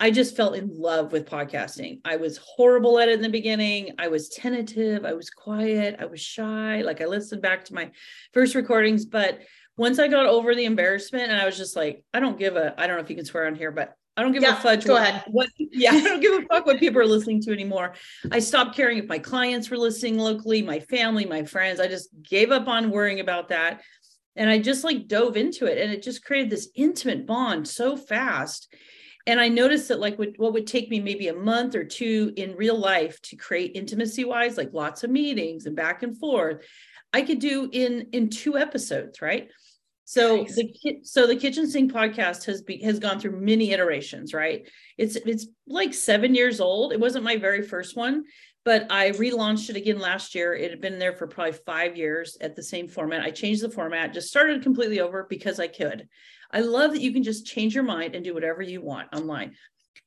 I 0.00 0.10
just 0.10 0.36
fell 0.36 0.54
in 0.54 0.70
love 0.72 1.12
with 1.12 1.28
podcasting. 1.28 2.00
I 2.04 2.16
was 2.16 2.38
horrible 2.38 2.98
at 2.98 3.08
it 3.08 3.14
in 3.14 3.22
the 3.22 3.28
beginning. 3.28 3.92
I 3.98 4.08
was 4.08 4.28
tentative, 4.28 5.04
I 5.04 5.12
was 5.12 5.30
quiet, 5.30 5.96
I 6.00 6.06
was 6.06 6.20
shy. 6.20 6.82
Like 6.82 7.00
I 7.00 7.06
listened 7.06 7.42
back 7.42 7.64
to 7.66 7.74
my 7.74 7.90
first 8.32 8.54
recordings, 8.54 9.04
but 9.04 9.40
once 9.76 9.98
I 9.98 10.08
got 10.08 10.26
over 10.26 10.54
the 10.54 10.64
embarrassment 10.64 11.30
and 11.30 11.40
I 11.40 11.46
was 11.46 11.56
just 11.56 11.76
like, 11.76 12.04
I 12.12 12.20
don't 12.20 12.38
give 12.38 12.56
a 12.56 12.74
I 12.78 12.86
don't 12.86 12.96
know 12.96 13.02
if 13.02 13.10
you 13.10 13.16
can 13.16 13.24
swear 13.24 13.46
on 13.46 13.54
here, 13.54 13.70
but 13.70 13.94
I 14.16 14.22
don't 14.22 14.32
give 14.32 14.42
yeah, 14.42 14.58
a 14.58 14.60
fudge. 14.60 14.84
Go 14.84 14.94
what, 14.94 15.02
ahead. 15.02 15.24
What, 15.28 15.48
yeah, 15.58 15.92
I 15.92 16.00
don't 16.00 16.20
give 16.20 16.42
a 16.42 16.46
fuck 16.46 16.66
what 16.66 16.78
people 16.78 17.00
are 17.00 17.06
listening 17.06 17.40
to 17.42 17.52
anymore. 17.52 17.94
I 18.30 18.38
stopped 18.38 18.76
caring 18.76 18.98
if 18.98 19.06
my 19.06 19.18
clients 19.18 19.70
were 19.70 19.78
listening 19.78 20.18
locally, 20.18 20.62
my 20.62 20.80
family, 20.80 21.24
my 21.24 21.44
friends. 21.44 21.80
I 21.80 21.88
just 21.88 22.08
gave 22.22 22.50
up 22.50 22.68
on 22.68 22.90
worrying 22.90 23.20
about 23.20 23.48
that. 23.48 23.82
And 24.36 24.50
I 24.50 24.58
just 24.58 24.82
like 24.84 25.06
dove 25.06 25.36
into 25.36 25.66
it 25.66 25.78
and 25.78 25.92
it 25.92 26.02
just 26.02 26.24
created 26.24 26.50
this 26.50 26.68
intimate 26.74 27.26
bond 27.26 27.68
so 27.68 27.96
fast. 27.96 28.72
And 29.26 29.40
I 29.40 29.48
noticed 29.48 29.88
that 29.88 30.00
like 30.00 30.18
what, 30.18 30.30
what 30.36 30.52
would 30.52 30.66
take 30.66 30.90
me 30.90 31.00
maybe 31.00 31.28
a 31.28 31.34
month 31.34 31.74
or 31.74 31.84
two 31.84 32.32
in 32.36 32.56
real 32.56 32.78
life 32.78 33.20
to 33.22 33.36
create 33.36 33.72
intimacy 33.74 34.24
wise, 34.24 34.58
like 34.58 34.72
lots 34.72 35.02
of 35.02 35.10
meetings 35.10 35.66
and 35.66 35.74
back 35.74 36.02
and 36.02 36.18
forth, 36.18 36.64
I 37.12 37.22
could 37.22 37.38
do 37.38 37.68
in 37.72 38.08
in 38.12 38.28
two 38.28 38.58
episodes, 38.58 39.22
right? 39.22 39.48
So 40.04 40.42
nice. 40.42 40.56
the 40.56 40.74
so 41.02 41.26
the 41.26 41.36
kitchen 41.36 41.68
sink 41.68 41.92
podcast 41.92 42.44
has 42.44 42.60
be, 42.60 42.82
has 42.82 42.98
gone 42.98 43.18
through 43.18 43.40
many 43.40 43.72
iterations, 43.72 44.34
right? 44.34 44.68
It's 44.98 45.16
it's 45.16 45.46
like 45.66 45.94
seven 45.94 46.34
years 46.34 46.60
old. 46.60 46.92
It 46.92 47.00
wasn't 47.00 47.24
my 47.24 47.36
very 47.36 47.62
first 47.62 47.96
one, 47.96 48.24
but 48.64 48.86
I 48.90 49.10
relaunched 49.12 49.70
it 49.70 49.76
again 49.76 49.98
last 49.98 50.34
year. 50.34 50.54
It 50.54 50.70
had 50.70 50.80
been 50.80 50.98
there 50.98 51.14
for 51.14 51.26
probably 51.26 51.52
five 51.52 51.96
years 51.96 52.36
at 52.40 52.56
the 52.56 52.62
same 52.62 52.88
format. 52.88 53.22
I 53.22 53.30
changed 53.30 53.62
the 53.62 53.70
format, 53.70 54.12
just 54.12 54.28
started 54.28 54.62
completely 54.62 55.00
over 55.00 55.26
because 55.28 55.58
I 55.58 55.68
could. 55.68 56.08
I 56.54 56.60
love 56.60 56.92
that 56.92 57.02
you 57.02 57.12
can 57.12 57.24
just 57.24 57.46
change 57.46 57.74
your 57.74 57.84
mind 57.84 58.14
and 58.14 58.24
do 58.24 58.32
whatever 58.32 58.62
you 58.62 58.80
want 58.80 59.12
online. 59.12 59.56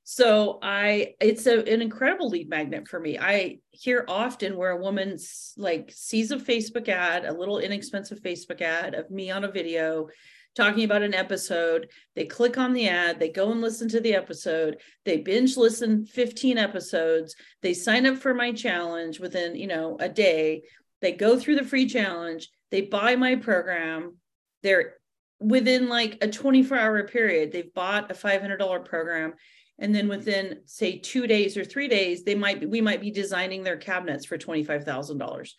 So 0.06 0.60
i 0.62 1.16
it's 1.20 1.46
a, 1.48 1.60
an 1.70 1.82
incredible 1.82 2.30
lead 2.30 2.48
magnet 2.48 2.88
for 2.88 2.98
me. 2.98 3.20
I 3.20 3.60
hear 3.72 4.06
often 4.08 4.56
where 4.56 4.72
a 4.72 4.82
woman 4.82 5.18
like 5.58 5.92
sees 5.94 6.32
a 6.32 6.38
facebook 6.38 6.88
ad 6.88 7.26
a 7.26 7.34
little 7.34 7.60
inexpensive 7.60 8.22
facebook 8.22 8.62
ad 8.62 8.96
of 8.96 9.12
me 9.12 9.30
on 9.32 9.44
a 9.44 9.52
video 9.52 10.08
talking 10.56 10.86
about 10.86 11.04
an 11.04 11.14
episode. 11.14 11.90
They 12.16 12.26
click 12.26 12.58
on 12.58 12.72
the 12.72 12.88
ad 12.88 13.20
they 13.20 13.28
go 13.28 13.52
and 13.52 13.60
listen 13.60 13.90
to 13.90 14.00
the 14.00 14.16
episode 14.16 14.78
they 15.04 15.18
binge 15.18 15.58
listen 15.58 16.06
15 16.06 16.58
episodes 16.58 17.36
they 17.62 17.74
sign 17.74 18.06
up 18.06 18.18
for 18.18 18.34
my 18.34 18.54
challenge 18.54 19.20
within 19.20 19.58
you 19.58 19.68
know 19.68 19.98
a 20.00 20.08
day 20.08 20.64
they 21.02 21.12
go 21.12 21.38
through 21.38 21.56
the 21.56 21.66
free 21.66 21.86
challenge 21.86 22.50
they 22.72 22.82
buy 22.82 23.18
my 23.18 23.36
program 23.36 24.16
they're 24.64 24.94
within 25.40 25.88
like 25.88 26.18
a 26.22 26.28
24 26.28 26.78
hour 26.78 27.04
period 27.08 27.52
they've 27.52 27.74
bought 27.74 28.12
a 28.12 28.14
$500 28.14 28.86
program 28.86 29.34
and 29.80 29.94
then 29.94 30.08
within 30.08 30.60
say 30.66 30.98
two 30.98 31.28
days 31.28 31.56
or 31.58 31.64
three 31.64 31.88
days 31.88 32.24
they 32.24 32.36
might 32.36 32.60
be, 32.60 32.66
we 32.66 32.82
might 32.82 33.02
be 33.02 33.12
designing 33.12 33.64
their 33.64 33.78
cabinets 33.78 34.26
for 34.26 34.38
$25000 34.38 35.52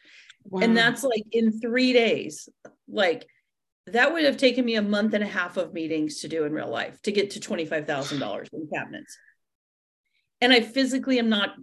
wow. 0.44 0.60
and 0.60 0.76
that's 0.76 1.04
like 1.04 1.24
in 1.32 1.60
three 1.60 1.92
days. 1.92 2.48
Like 2.88 3.26
that 3.86 4.12
would 4.12 4.24
have 4.24 4.36
taken 4.36 4.64
me 4.64 4.74
a 4.74 4.82
month 4.82 5.14
and 5.14 5.24
a 5.24 5.28
half 5.28 5.56
of 5.56 5.72
meetings 5.72 6.20
to 6.20 6.28
do 6.28 6.44
in 6.44 6.52
real 6.52 6.68
life 6.68 7.00
to 7.02 7.12
get 7.12 7.30
to 7.30 7.40
$25000 7.40 8.48
in 8.52 8.68
cabinets. 8.72 9.16
And 10.40 10.52
i 10.52 10.60
physically 10.60 11.18
am 11.18 11.28
not 11.28 11.54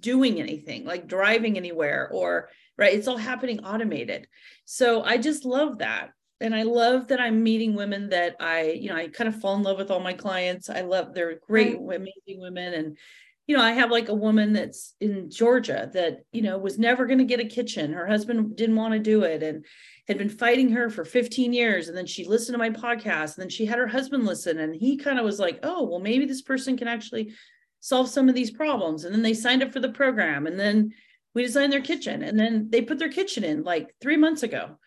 doing 0.00 0.40
anything 0.40 0.84
like 0.84 1.06
driving 1.06 1.56
anywhere 1.56 2.10
or 2.12 2.48
right 2.76 2.92
it's 2.92 3.06
all 3.08 3.16
happening 3.16 3.64
automated. 3.64 4.28
So 4.64 5.02
i 5.02 5.16
just 5.16 5.44
love 5.44 5.78
that 5.78 6.10
and 6.40 6.54
I 6.54 6.62
love 6.64 7.08
that 7.08 7.20
I'm 7.20 7.42
meeting 7.42 7.74
women 7.74 8.10
that 8.10 8.36
I, 8.40 8.72
you 8.72 8.88
know, 8.88 8.96
I 8.96 9.08
kind 9.08 9.28
of 9.28 9.40
fall 9.40 9.56
in 9.56 9.62
love 9.62 9.78
with 9.78 9.90
all 9.90 10.00
my 10.00 10.12
clients. 10.12 10.68
I 10.68 10.82
love 10.82 11.14
they're 11.14 11.40
great, 11.46 11.78
mm-hmm. 11.78 11.90
amazing 11.90 12.40
women. 12.40 12.74
And, 12.74 12.98
you 13.46 13.56
know, 13.56 13.62
I 13.62 13.72
have 13.72 13.90
like 13.90 14.08
a 14.08 14.14
woman 14.14 14.52
that's 14.52 14.94
in 15.00 15.30
Georgia 15.30 15.90
that, 15.94 16.24
you 16.32 16.42
know, 16.42 16.58
was 16.58 16.78
never 16.78 17.06
going 17.06 17.18
to 17.18 17.24
get 17.24 17.40
a 17.40 17.44
kitchen. 17.44 17.92
Her 17.92 18.06
husband 18.06 18.56
didn't 18.56 18.76
want 18.76 18.92
to 18.92 18.98
do 18.98 19.22
it 19.22 19.42
and 19.42 19.64
had 20.08 20.18
been 20.18 20.28
fighting 20.28 20.70
her 20.70 20.90
for 20.90 21.04
15 21.04 21.54
years. 21.54 21.88
And 21.88 21.96
then 21.96 22.06
she 22.06 22.26
listened 22.26 22.54
to 22.54 22.58
my 22.58 22.70
podcast 22.70 23.36
and 23.36 23.42
then 23.42 23.48
she 23.48 23.64
had 23.64 23.78
her 23.78 23.86
husband 23.86 24.26
listen. 24.26 24.58
And 24.58 24.74
he 24.74 24.98
kind 24.98 25.18
of 25.18 25.24
was 25.24 25.38
like, 25.38 25.60
oh, 25.62 25.84
well, 25.84 26.00
maybe 26.00 26.26
this 26.26 26.42
person 26.42 26.76
can 26.76 26.88
actually 26.88 27.32
solve 27.80 28.08
some 28.08 28.28
of 28.28 28.34
these 28.34 28.50
problems. 28.50 29.04
And 29.04 29.14
then 29.14 29.22
they 29.22 29.34
signed 29.34 29.62
up 29.62 29.72
for 29.72 29.80
the 29.80 29.88
program. 29.88 30.46
And 30.46 30.60
then 30.60 30.92
we 31.34 31.42
designed 31.42 31.72
their 31.72 31.80
kitchen. 31.80 32.22
And 32.22 32.38
then 32.38 32.68
they 32.68 32.82
put 32.82 32.98
their 32.98 33.10
kitchen 33.10 33.42
in 33.42 33.62
like 33.62 33.94
three 34.02 34.16
months 34.18 34.42
ago. 34.42 34.78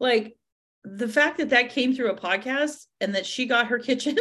Like 0.00 0.36
the 0.84 1.08
fact 1.08 1.38
that 1.38 1.50
that 1.50 1.70
came 1.70 1.94
through 1.94 2.10
a 2.10 2.16
podcast 2.16 2.86
and 3.00 3.14
that 3.14 3.26
she 3.26 3.46
got 3.46 3.68
her 3.68 3.78
kitchen 3.90 4.16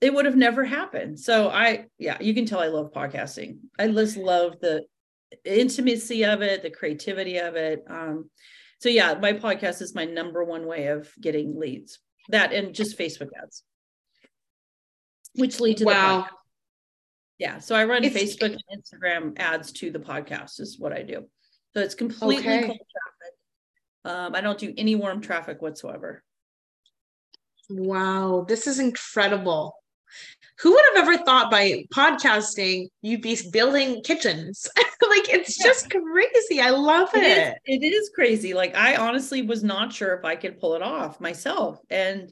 it 0.00 0.12
would 0.12 0.24
have 0.24 0.36
never 0.36 0.64
happened 0.64 1.18
so 1.18 1.48
i 1.48 1.86
yeah 1.98 2.16
you 2.20 2.34
can 2.34 2.46
tell 2.46 2.60
i 2.60 2.66
love 2.66 2.92
podcasting 2.92 3.58
i 3.78 3.86
just 3.86 4.16
love 4.16 4.58
the 4.60 4.82
intimacy 5.44 6.24
of 6.24 6.42
it 6.42 6.62
the 6.62 6.70
creativity 6.70 7.38
of 7.38 7.54
it 7.54 7.84
um 7.88 8.28
so 8.80 8.88
yeah 8.88 9.14
my 9.14 9.32
podcast 9.32 9.80
is 9.80 9.94
my 9.94 10.04
number 10.04 10.44
one 10.44 10.66
way 10.66 10.86
of 10.86 11.10
getting 11.20 11.58
leads 11.58 12.00
that 12.28 12.52
and 12.52 12.74
just 12.74 12.98
facebook 12.98 13.28
ads 13.42 13.62
which 15.34 15.60
lead 15.60 15.78
to 15.78 15.84
wow. 15.84 15.92
the 15.92 16.22
podcast. 16.22 16.28
yeah 17.38 17.58
so 17.58 17.74
i 17.74 17.84
run 17.84 18.04
it's, 18.04 18.14
facebook 18.14 18.56
and 18.68 18.82
instagram 18.82 19.38
ads 19.38 19.72
to 19.72 19.90
the 19.90 19.98
podcast 19.98 20.60
is 20.60 20.78
what 20.78 20.92
i 20.92 21.02
do 21.02 21.24
so 21.74 21.80
it's 21.80 21.94
completely 21.94 22.64
okay. 22.64 22.78
Um, 24.04 24.34
I 24.34 24.40
don't 24.40 24.58
do 24.58 24.72
any 24.76 24.94
warm 24.94 25.20
traffic 25.20 25.62
whatsoever. 25.62 26.22
Wow, 27.70 28.44
this 28.46 28.66
is 28.66 28.78
incredible. 28.78 29.74
Who 30.60 30.72
would 30.72 30.84
have 30.94 31.08
ever 31.08 31.24
thought 31.24 31.50
by 31.50 31.84
podcasting 31.94 32.88
you'd 33.00 33.22
be 33.22 33.38
building 33.50 34.02
kitchens? 34.02 34.68
like 34.76 35.28
it's 35.28 35.56
just 35.56 35.90
crazy. 35.90 36.60
I 36.60 36.70
love 36.70 37.08
it. 37.14 37.56
It 37.64 37.72
is, 37.72 37.82
it 37.82 37.94
is 37.94 38.10
crazy. 38.14 38.54
Like 38.54 38.76
I 38.76 38.96
honestly 38.96 39.42
was 39.42 39.64
not 39.64 39.92
sure 39.92 40.14
if 40.14 40.24
I 40.24 40.36
could 40.36 40.60
pull 40.60 40.74
it 40.74 40.82
off 40.82 41.20
myself. 41.20 41.78
And 41.90 42.30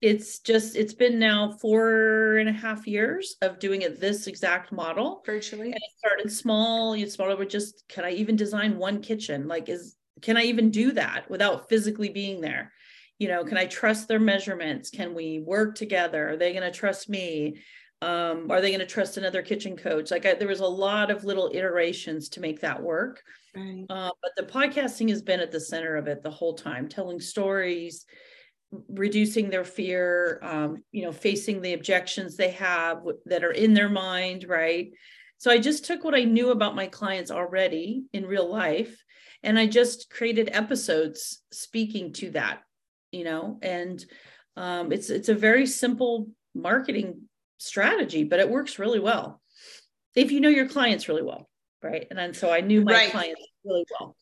it's 0.00 0.38
just 0.38 0.76
it's 0.76 0.94
been 0.94 1.18
now 1.18 1.52
four 1.60 2.36
and 2.36 2.48
a 2.48 2.52
half 2.52 2.86
years 2.86 3.36
of 3.42 3.58
doing 3.58 3.82
it 3.82 4.00
this 4.00 4.26
exact 4.26 4.72
model 4.72 5.22
virtually 5.26 5.66
and 5.66 5.74
it 5.74 5.98
started 5.98 6.32
small 6.32 6.96
you 6.96 7.06
started 7.06 7.38
with 7.38 7.50
just 7.50 7.84
can 7.86 8.04
i 8.06 8.10
even 8.10 8.34
design 8.34 8.78
one 8.78 9.02
kitchen 9.02 9.46
like 9.46 9.68
is 9.68 9.96
can 10.22 10.36
I 10.36 10.42
even 10.44 10.70
do 10.70 10.92
that 10.92 11.30
without 11.30 11.68
physically 11.68 12.08
being 12.08 12.40
there? 12.40 12.72
You 13.18 13.28
know, 13.28 13.44
can 13.44 13.58
I 13.58 13.66
trust 13.66 14.08
their 14.08 14.20
measurements? 14.20 14.90
Can 14.90 15.14
we 15.14 15.40
work 15.40 15.74
together? 15.74 16.30
Are 16.30 16.36
they 16.36 16.52
going 16.52 16.70
to 16.70 16.76
trust 16.76 17.08
me? 17.08 17.60
Um, 18.02 18.50
are 18.50 18.62
they 18.62 18.70
going 18.70 18.80
to 18.80 18.86
trust 18.86 19.18
another 19.18 19.42
kitchen 19.42 19.76
coach? 19.76 20.10
Like 20.10 20.24
I, 20.24 20.34
there 20.34 20.48
was 20.48 20.60
a 20.60 20.66
lot 20.66 21.10
of 21.10 21.24
little 21.24 21.50
iterations 21.52 22.30
to 22.30 22.40
make 22.40 22.60
that 22.60 22.82
work. 22.82 23.22
Right. 23.54 23.84
Uh, 23.90 24.10
but 24.22 24.32
the 24.36 24.50
podcasting 24.50 25.10
has 25.10 25.20
been 25.20 25.40
at 25.40 25.52
the 25.52 25.60
center 25.60 25.96
of 25.96 26.06
it 26.06 26.22
the 26.22 26.30
whole 26.30 26.54
time, 26.54 26.88
telling 26.88 27.20
stories, 27.20 28.06
reducing 28.88 29.50
their 29.50 29.64
fear, 29.64 30.40
um, 30.42 30.82
you 30.92 31.02
know, 31.02 31.12
facing 31.12 31.60
the 31.60 31.74
objections 31.74 32.36
they 32.36 32.52
have 32.52 33.00
that 33.26 33.44
are 33.44 33.52
in 33.52 33.74
their 33.74 33.90
mind, 33.90 34.46
right? 34.48 34.92
So 35.36 35.50
I 35.50 35.58
just 35.58 35.84
took 35.84 36.04
what 36.04 36.14
I 36.14 36.24
knew 36.24 36.50
about 36.50 36.76
my 36.76 36.86
clients 36.86 37.30
already 37.30 38.04
in 38.12 38.24
real 38.24 38.50
life 38.50 39.02
and 39.42 39.58
i 39.58 39.66
just 39.66 40.10
created 40.10 40.48
episodes 40.52 41.42
speaking 41.52 42.12
to 42.12 42.30
that 42.30 42.62
you 43.12 43.24
know 43.24 43.58
and 43.62 44.04
um, 44.56 44.92
it's 44.92 45.10
it's 45.10 45.28
a 45.28 45.34
very 45.34 45.66
simple 45.66 46.28
marketing 46.54 47.22
strategy 47.58 48.24
but 48.24 48.40
it 48.40 48.50
works 48.50 48.78
really 48.78 48.98
well. 48.98 49.40
If 50.16 50.32
you 50.32 50.40
know 50.40 50.48
your 50.48 50.68
clients 50.68 51.08
really 51.08 51.22
well 51.22 51.48
right? 51.82 52.06
And 52.10 52.18
then 52.18 52.34
so 52.34 52.50
i 52.50 52.60
knew 52.60 52.82
my 52.84 52.92
right. 52.92 53.10
clients 53.10 53.42
really 53.64 53.84
well. 53.98 54.16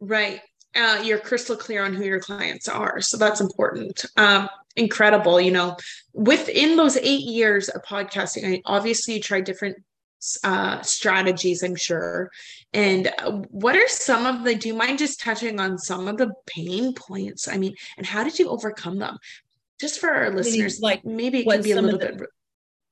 Right. 0.00 0.40
Uh, 0.74 1.02
you're 1.04 1.18
crystal 1.18 1.56
clear 1.56 1.84
on 1.84 1.92
who 1.92 2.04
your 2.04 2.20
clients 2.20 2.68
are. 2.68 3.00
So 3.00 3.16
that's 3.16 3.40
important. 3.40 4.04
Um, 4.16 4.48
incredible 4.76 5.40
you 5.40 5.50
know. 5.50 5.76
Within 6.12 6.76
those 6.76 6.96
eight 6.96 7.24
years 7.24 7.68
of 7.68 7.82
podcasting 7.82 8.54
I, 8.54 8.62
obviously 8.64 9.14
you 9.14 9.20
tried 9.20 9.44
different 9.44 9.76
uh, 10.44 10.82
strategies, 10.82 11.62
I'm 11.62 11.76
sure. 11.76 12.30
And 12.72 13.12
uh, 13.18 13.32
what 13.50 13.76
are 13.76 13.88
some 13.88 14.26
of 14.26 14.44
the, 14.44 14.54
do 14.54 14.68
you 14.68 14.74
mind 14.74 14.98
just 14.98 15.20
touching 15.20 15.60
on 15.60 15.78
some 15.78 16.08
of 16.08 16.16
the 16.16 16.32
pain 16.46 16.92
points? 16.94 17.48
I 17.48 17.56
mean, 17.56 17.74
and 17.96 18.06
how 18.06 18.24
did 18.24 18.38
you 18.38 18.48
overcome 18.48 18.98
them? 18.98 19.18
Just 19.80 20.00
for 20.00 20.10
our 20.10 20.30
listeners, 20.30 20.80
like 20.80 21.04
maybe 21.04 21.40
it 21.40 21.48
can 21.48 21.62
be 21.62 21.72
a 21.72 21.80
little 21.80 21.98
the, 21.98 22.12
bit. 22.12 22.28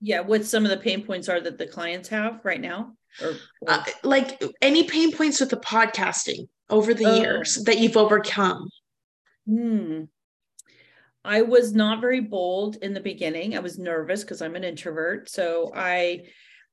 Yeah, 0.00 0.20
what 0.20 0.44
some 0.44 0.64
of 0.64 0.70
the 0.70 0.76
pain 0.76 1.04
points 1.04 1.28
are 1.28 1.40
that 1.40 1.58
the 1.58 1.66
clients 1.66 2.08
have 2.10 2.40
right 2.44 2.60
now? 2.60 2.92
Or, 3.20 3.30
or... 3.62 3.70
Uh, 3.70 3.84
like 4.04 4.42
any 4.62 4.84
pain 4.84 5.10
points 5.10 5.40
with 5.40 5.50
the 5.50 5.56
podcasting 5.56 6.48
over 6.70 6.94
the 6.94 7.06
oh. 7.06 7.16
years 7.16 7.62
that 7.64 7.78
you've 7.78 7.96
overcome? 7.96 8.70
Hmm. 9.48 10.04
I 11.24 11.42
was 11.42 11.72
not 11.74 12.00
very 12.00 12.20
bold 12.20 12.76
in 12.76 12.94
the 12.94 13.00
beginning. 13.00 13.56
I 13.56 13.60
was 13.60 13.78
nervous 13.78 14.22
because 14.22 14.42
I'm 14.42 14.54
an 14.54 14.62
introvert. 14.62 15.28
So 15.28 15.72
I 15.74 16.26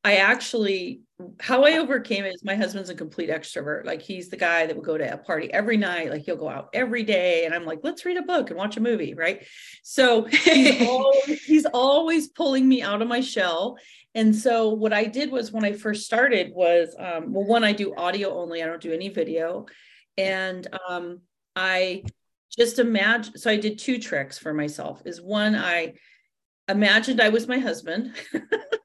I 0.03 0.17
actually 0.17 1.01
how 1.39 1.63
I 1.63 1.77
overcame 1.77 2.25
it 2.25 2.33
is 2.33 2.43
my 2.43 2.55
husband's 2.55 2.89
a 2.89 2.95
complete 2.95 3.29
extrovert. 3.29 3.85
Like 3.85 4.01
he's 4.01 4.29
the 4.29 4.37
guy 4.37 4.65
that 4.65 4.75
would 4.75 4.85
go 4.85 4.97
to 4.97 5.13
a 5.13 5.17
party 5.17 5.51
every 5.53 5.77
night. 5.77 6.09
Like 6.09 6.23
he'll 6.23 6.35
go 6.35 6.49
out 6.49 6.69
every 6.73 7.03
day. 7.03 7.45
And 7.45 7.53
I'm 7.53 7.65
like, 7.65 7.79
let's 7.83 8.05
read 8.05 8.17
a 8.17 8.23
book 8.23 8.49
and 8.49 8.57
watch 8.57 8.77
a 8.77 8.81
movie. 8.81 9.13
Right. 9.13 9.45
So 9.83 10.25
he's, 10.25 10.81
always, 10.87 11.43
he's 11.43 11.65
always 11.65 12.27
pulling 12.27 12.67
me 12.67 12.81
out 12.81 13.01
of 13.01 13.07
my 13.07 13.21
shell. 13.21 13.77
And 14.15 14.35
so 14.35 14.69
what 14.69 14.93
I 14.93 15.05
did 15.05 15.31
was 15.31 15.51
when 15.51 15.65
I 15.65 15.73
first 15.73 16.05
started 16.05 16.53
was, 16.53 16.95
um, 16.99 17.33
well, 17.33 17.45
one, 17.45 17.63
I 17.63 17.71
do 17.73 17.95
audio 17.95 18.37
only. 18.37 18.61
I 18.61 18.65
don't 18.65 18.81
do 18.81 18.93
any 18.93 19.09
video. 19.09 19.65
And 20.17 20.67
um, 20.87 21.21
I 21.55 22.03
just 22.55 22.79
imagine, 22.79 23.37
so 23.37 23.49
I 23.49 23.57
did 23.57 23.79
two 23.79 23.97
tricks 23.97 24.37
for 24.37 24.53
myself 24.53 25.01
is 25.05 25.21
one, 25.21 25.55
I 25.55 25.93
imagined 26.67 27.21
I 27.21 27.29
was 27.29 27.47
my 27.47 27.59
husband. 27.59 28.13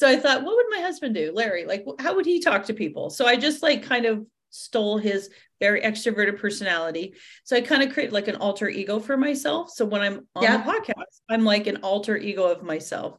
so 0.00 0.08
I 0.08 0.16
thought, 0.16 0.42
what 0.44 0.56
would 0.56 0.64
my 0.70 0.80
husband 0.80 1.14
do? 1.14 1.30
Larry, 1.30 1.66
like, 1.66 1.84
how 1.98 2.14
would 2.14 2.24
he 2.24 2.40
talk 2.40 2.64
to 2.64 2.72
people? 2.72 3.10
So 3.10 3.26
I 3.26 3.36
just 3.36 3.62
like 3.62 3.82
kind 3.82 4.06
of 4.06 4.24
stole 4.48 4.96
his 4.96 5.28
very 5.60 5.82
extroverted 5.82 6.38
personality. 6.38 7.12
So 7.44 7.54
I 7.54 7.60
kind 7.60 7.82
of 7.82 7.92
created 7.92 8.14
like 8.14 8.26
an 8.26 8.36
alter 8.36 8.66
ego 8.70 8.98
for 8.98 9.18
myself. 9.18 9.68
So 9.68 9.84
when 9.84 10.00
I'm 10.00 10.26
on 10.34 10.42
yeah. 10.42 10.56
the 10.56 10.72
podcast, 10.72 11.20
I'm 11.28 11.44
like 11.44 11.66
an 11.66 11.80
alter 11.82 12.16
ego 12.16 12.44
of 12.44 12.62
myself, 12.62 13.18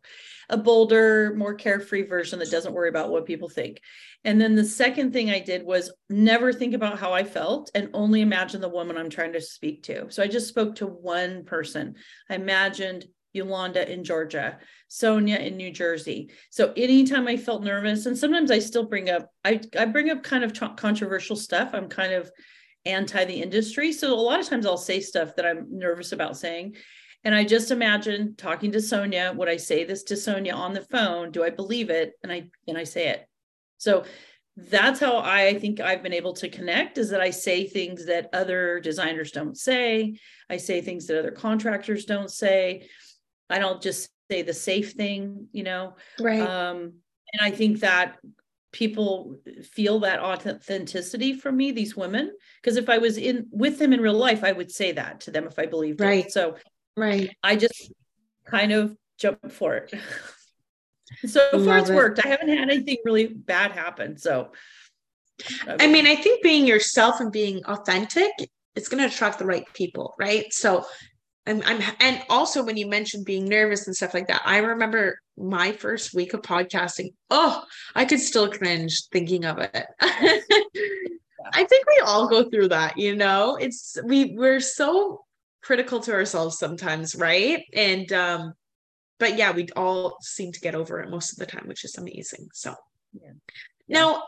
a 0.49 0.57
bolder, 0.57 1.35
more 1.35 1.53
carefree 1.53 2.07
version 2.07 2.39
that 2.39 2.49
doesn't 2.49 2.73
worry 2.73 2.89
about 2.89 3.11
what 3.11 3.27
people 3.27 3.47
think. 3.47 3.79
And 4.23 4.41
then 4.41 4.55
the 4.55 4.65
second 4.65 5.13
thing 5.13 5.29
I 5.29 5.39
did 5.39 5.61
was 5.61 5.93
never 6.09 6.51
think 6.51 6.73
about 6.73 6.97
how 6.97 7.13
I 7.13 7.25
felt 7.25 7.69
and 7.75 7.91
only 7.93 8.21
imagine 8.21 8.59
the 8.59 8.67
woman 8.67 8.97
I'm 8.97 9.11
trying 9.11 9.33
to 9.33 9.41
speak 9.41 9.83
to. 9.83 10.09
So 10.09 10.23
I 10.23 10.27
just 10.27 10.47
spoke 10.47 10.77
to 10.77 10.87
one 10.87 11.45
person. 11.45 11.93
I 12.27 12.33
imagined 12.33 13.05
Yolanda 13.33 13.91
in 13.91 14.03
Georgia, 14.03 14.59
Sonia 14.87 15.37
in 15.37 15.57
New 15.57 15.71
Jersey. 15.71 16.31
So 16.49 16.73
anytime 16.75 17.27
I 17.27 17.37
felt 17.37 17.63
nervous, 17.63 18.05
and 18.05 18.17
sometimes 18.17 18.51
I 18.51 18.59
still 18.59 18.85
bring 18.85 19.09
up, 19.09 19.29
I, 19.45 19.61
I 19.77 19.85
bring 19.85 20.09
up 20.09 20.23
kind 20.23 20.43
of 20.43 20.53
t- 20.53 20.67
controversial 20.75 21.35
stuff. 21.35 21.71
I'm 21.73 21.89
kind 21.89 22.13
of 22.13 22.31
anti 22.85 23.25
the 23.25 23.41
industry. 23.41 23.93
So 23.93 24.13
a 24.13 24.15
lot 24.15 24.39
of 24.39 24.47
times 24.47 24.65
I'll 24.65 24.77
say 24.77 24.99
stuff 24.99 25.35
that 25.35 25.45
I'm 25.45 25.67
nervous 25.69 26.11
about 26.11 26.37
saying. 26.37 26.75
And 27.23 27.35
I 27.35 27.43
just 27.43 27.69
imagine 27.69 28.35
talking 28.35 28.71
to 28.71 28.81
Sonia, 28.81 29.33
would 29.35 29.47
I 29.47 29.57
say 29.57 29.83
this 29.83 30.03
to 30.03 30.17
Sonia 30.17 30.53
on 30.53 30.73
the 30.73 30.81
phone? 30.81 31.31
Do 31.31 31.43
I 31.43 31.51
believe 31.51 31.89
it? 31.89 32.13
And 32.23 32.31
I 32.31 32.49
and 32.67 32.77
I 32.77 32.83
say 32.83 33.09
it. 33.09 33.27
So 33.77 34.05
that's 34.57 34.99
how 34.99 35.19
I 35.19 35.57
think 35.59 35.79
I've 35.79 36.03
been 36.03 36.13
able 36.13 36.33
to 36.33 36.49
connect 36.49 36.97
is 36.97 37.09
that 37.09 37.21
I 37.21 37.29
say 37.29 37.67
things 37.67 38.05
that 38.07 38.29
other 38.33 38.79
designers 38.79 39.31
don't 39.31 39.57
say. 39.57 40.17
I 40.49 40.57
say 40.57 40.81
things 40.81 41.07
that 41.07 41.19
other 41.19 41.31
contractors 41.31 42.05
don't 42.05 42.29
say. 42.29 42.87
I 43.51 43.59
don't 43.59 43.81
just 43.81 44.09
say 44.29 44.41
the 44.41 44.53
safe 44.53 44.93
thing, 44.93 45.47
you 45.51 45.63
know. 45.63 45.95
Right. 46.19 46.41
Um, 46.41 46.93
and 47.33 47.41
I 47.41 47.51
think 47.51 47.79
that 47.81 48.17
people 48.71 49.37
feel 49.63 49.99
that 49.99 50.19
authenticity 50.19 51.33
from 51.33 51.57
me, 51.57 51.71
these 51.71 51.95
women, 51.95 52.31
because 52.61 52.77
if 52.77 52.89
I 52.89 52.97
was 52.97 53.17
in 53.17 53.47
with 53.51 53.79
them 53.79 53.93
in 53.93 54.01
real 54.01 54.13
life, 54.13 54.43
I 54.43 54.51
would 54.51 54.71
say 54.71 54.93
that 54.93 55.21
to 55.21 55.31
them 55.31 55.45
if 55.45 55.59
I 55.59 55.65
believed 55.65 55.99
right. 55.99 56.25
it. 56.25 56.31
So 56.31 56.55
right. 56.95 57.29
I 57.43 57.55
just 57.55 57.91
kind 58.45 58.71
of 58.71 58.95
jump 59.19 59.51
for 59.51 59.75
it. 59.75 59.93
so 61.25 61.49
Love 61.53 61.65
far 61.65 61.77
it's 61.79 61.89
it. 61.89 61.95
worked. 61.95 62.25
I 62.25 62.29
haven't 62.29 62.49
had 62.49 62.69
anything 62.69 62.97
really 63.03 63.27
bad 63.27 63.73
happen. 63.73 64.17
So 64.17 64.51
I 65.67 65.71
mean, 65.71 65.81
I 65.81 65.87
mean, 65.87 66.07
I 66.07 66.15
think 66.15 66.43
being 66.43 66.65
yourself 66.65 67.19
and 67.19 67.31
being 67.31 67.63
authentic, 67.65 68.31
it's 68.75 68.87
going 68.87 69.01
to 69.01 69.13
attract 69.13 69.39
the 69.39 69.45
right 69.45 69.65
people, 69.73 70.15
right? 70.17 70.51
So 70.53 70.85
I'm, 71.47 71.61
I'm 71.65 71.81
and 71.99 72.21
also 72.29 72.63
when 72.63 72.77
you 72.77 72.87
mentioned 72.87 73.25
being 73.25 73.45
nervous 73.45 73.87
and 73.87 73.95
stuff 73.95 74.13
like 74.13 74.27
that 74.27 74.43
i 74.45 74.57
remember 74.57 75.19
my 75.37 75.71
first 75.71 76.13
week 76.13 76.33
of 76.33 76.41
podcasting 76.41 77.13
oh 77.29 77.63
i 77.95 78.05
could 78.05 78.19
still 78.19 78.49
cringe 78.49 79.03
thinking 79.11 79.45
of 79.45 79.57
it. 79.57 79.85
I 81.53 81.63
think 81.65 81.85
we 81.87 82.01
all 82.05 82.27
go 82.27 82.49
through 82.49 82.69
that 82.69 82.97
you 82.97 83.15
know? 83.15 83.57
It's 83.59 83.97
we 84.05 84.35
we're 84.37 84.59
so 84.59 85.25
critical 85.61 85.99
to 86.01 86.13
ourselves 86.13 86.57
sometimes 86.57 87.15
right? 87.15 87.63
And 87.73 88.11
um 88.13 88.53
but 89.19 89.37
yeah 89.37 89.51
we 89.51 89.67
all 89.75 90.17
seem 90.21 90.51
to 90.51 90.59
get 90.59 90.75
over 90.75 90.99
it 91.01 91.09
most 91.09 91.33
of 91.33 91.39
the 91.39 91.45
time 91.45 91.67
which 91.67 91.83
is 91.83 91.97
amazing 91.97 92.47
so. 92.53 92.75
Yeah. 93.13 93.31
now 93.89 94.23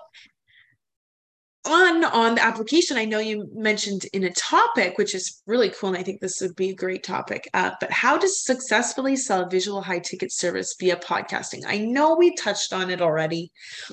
on 1.65 2.03
on 2.03 2.35
the 2.35 2.43
application. 2.43 2.97
I 2.97 3.05
know 3.05 3.19
you 3.19 3.49
mentioned 3.53 4.05
in 4.13 4.23
a 4.23 4.33
topic 4.33 4.97
which 4.97 5.15
is 5.15 5.41
really 5.47 5.69
cool 5.69 5.89
and 5.89 5.97
i 5.97 6.03
think 6.03 6.19
this 6.19 6.41
would 6.41 6.55
be 6.55 6.69
a 6.69 6.75
great 6.75 7.03
topic 7.03 7.49
uh, 7.53 7.71
but 7.79 7.91
how 7.91 8.17
to 8.17 8.27
successfully 8.27 9.15
sell 9.15 9.43
a 9.43 9.49
visual 9.49 9.81
high 9.81 9.99
ticket 9.99 10.31
service 10.31 10.75
via 10.79 10.95
podcasting? 10.97 11.61
I 11.65 11.79
know 11.79 12.15
we 12.15 12.35
touched 12.35 12.73
on 12.73 12.89
it 12.89 13.01
already 13.01 13.51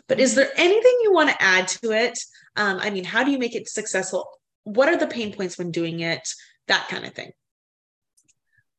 but 0.08 0.18
is 0.20 0.34
there 0.34 0.50
anything 0.56 0.98
you 1.02 1.12
want 1.12 1.30
to 1.30 1.42
add 1.42 1.68
to 1.68 1.92
it? 1.92 2.18
Um, 2.56 2.78
i 2.80 2.90
mean 2.90 3.04
how 3.04 3.22
do 3.24 3.30
you 3.30 3.38
make 3.38 3.54
it 3.54 3.68
successful? 3.68 4.28
What 4.64 4.88
are 4.88 4.96
the 4.96 5.06
pain 5.06 5.32
points 5.32 5.56
when 5.56 5.70
doing 5.70 6.00
it? 6.00 6.28
That 6.68 6.88
kind 6.88 7.04
of 7.04 7.14
thing. 7.14 7.32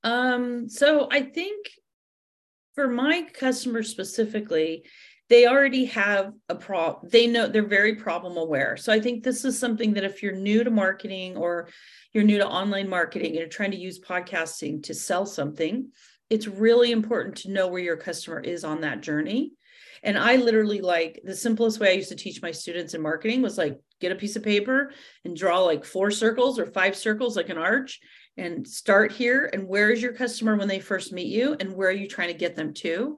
Um 0.04 0.70
so 0.70 1.08
i 1.12 1.22
think 1.22 1.68
for 2.76 2.88
my 2.88 3.28
customers 3.34 3.90
specifically 3.90 4.84
they 5.32 5.48
already 5.48 5.86
have 5.86 6.34
a 6.50 6.56
problem 6.56 7.10
they 7.10 7.26
know 7.26 7.48
they're 7.48 7.66
very 7.66 7.96
problem 7.96 8.36
aware. 8.36 8.76
So 8.76 8.92
i 8.92 9.00
think 9.00 9.24
this 9.24 9.46
is 9.46 9.58
something 9.58 9.94
that 9.94 10.04
if 10.04 10.22
you're 10.22 10.36
new 10.36 10.64
to 10.64 10.70
marketing 10.70 11.38
or 11.38 11.70
you're 12.12 12.26
new 12.26 12.38
to 12.38 12.48
online 12.48 12.90
marketing 12.90 13.30
and 13.30 13.40
you're 13.40 13.48
trying 13.48 13.72
to 13.72 13.78
use 13.78 14.00
podcasting 14.00 14.84
to 14.84 14.94
sell 14.94 15.26
something 15.26 15.90
it's 16.30 16.48
really 16.48 16.92
important 16.92 17.36
to 17.38 17.52
know 17.52 17.68
where 17.68 17.82
your 17.82 17.98
customer 17.98 18.40
is 18.40 18.64
on 18.64 18.82
that 18.82 19.02
journey. 19.02 19.54
And 20.04 20.18
i 20.18 20.36
literally 20.36 20.82
like 20.82 21.22
the 21.24 21.36
simplest 21.36 21.80
way 21.80 21.90
i 21.92 22.00
used 22.02 22.10
to 22.10 22.24
teach 22.24 22.42
my 22.42 22.52
students 22.52 22.94
in 22.94 23.02
marketing 23.02 23.42
was 23.42 23.58
like 23.58 23.80
get 24.02 24.12
a 24.12 24.22
piece 24.24 24.36
of 24.36 24.44
paper 24.44 24.92
and 25.24 25.38
draw 25.38 25.60
like 25.60 25.86
four 25.86 26.12
circles 26.12 26.60
or 26.60 26.66
five 26.66 26.96
circles 26.96 27.38
like 27.38 27.50
an 27.50 27.58
arch 27.58 28.02
and 28.38 28.68
start 28.68 29.12
here. 29.12 29.50
And 29.54 29.68
where 29.68 29.92
is 29.92 30.02
your 30.02 30.14
customer 30.14 30.56
when 30.56 30.68
they 30.68 30.80
first 30.80 31.14
meet 31.14 31.28
you? 31.28 31.56
And 31.60 31.76
where 31.76 31.90
are 31.90 32.02
you 32.04 32.08
trying 32.08 32.30
to 32.30 32.44
get 32.46 32.56
them 32.56 32.74
to 32.76 33.18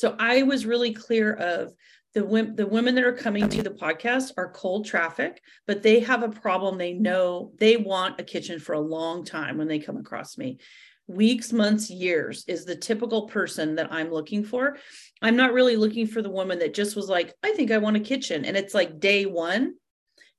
so 0.00 0.16
I 0.18 0.44
was 0.44 0.64
really 0.64 0.94
clear 0.94 1.34
of 1.34 1.74
the 2.14 2.24
women 2.24 2.56
the 2.56 2.66
women 2.66 2.94
that 2.94 3.04
are 3.04 3.12
coming 3.12 3.50
to 3.50 3.62
the 3.62 3.70
podcast 3.70 4.32
are 4.38 4.50
cold 4.50 4.86
traffic 4.86 5.42
but 5.66 5.82
they 5.82 6.00
have 6.00 6.22
a 6.22 6.30
problem 6.30 6.78
they 6.78 6.94
know 6.94 7.52
they 7.58 7.76
want 7.76 8.18
a 8.18 8.24
kitchen 8.24 8.58
for 8.58 8.72
a 8.72 8.80
long 8.80 9.26
time 9.26 9.58
when 9.58 9.68
they 9.68 9.78
come 9.78 9.98
across 9.98 10.38
me. 10.38 10.58
Weeks 11.06 11.52
months 11.52 11.90
years 11.90 12.44
is 12.48 12.64
the 12.64 12.76
typical 12.76 13.28
person 13.28 13.74
that 13.74 13.92
i'm 13.92 14.10
looking 14.10 14.42
for. 14.42 14.78
I'm 15.20 15.36
not 15.36 15.52
really 15.52 15.76
looking 15.76 16.06
for 16.06 16.22
the 16.22 16.30
woman 16.30 16.60
that 16.60 16.72
just 16.72 16.96
was 16.96 17.10
like 17.10 17.34
i 17.42 17.52
think 17.52 17.70
i 17.70 17.76
want 17.76 17.96
a 17.98 18.00
kitchen 18.00 18.46
and 18.46 18.56
it's 18.56 18.72
like 18.72 19.00
day 19.00 19.26
one 19.26 19.74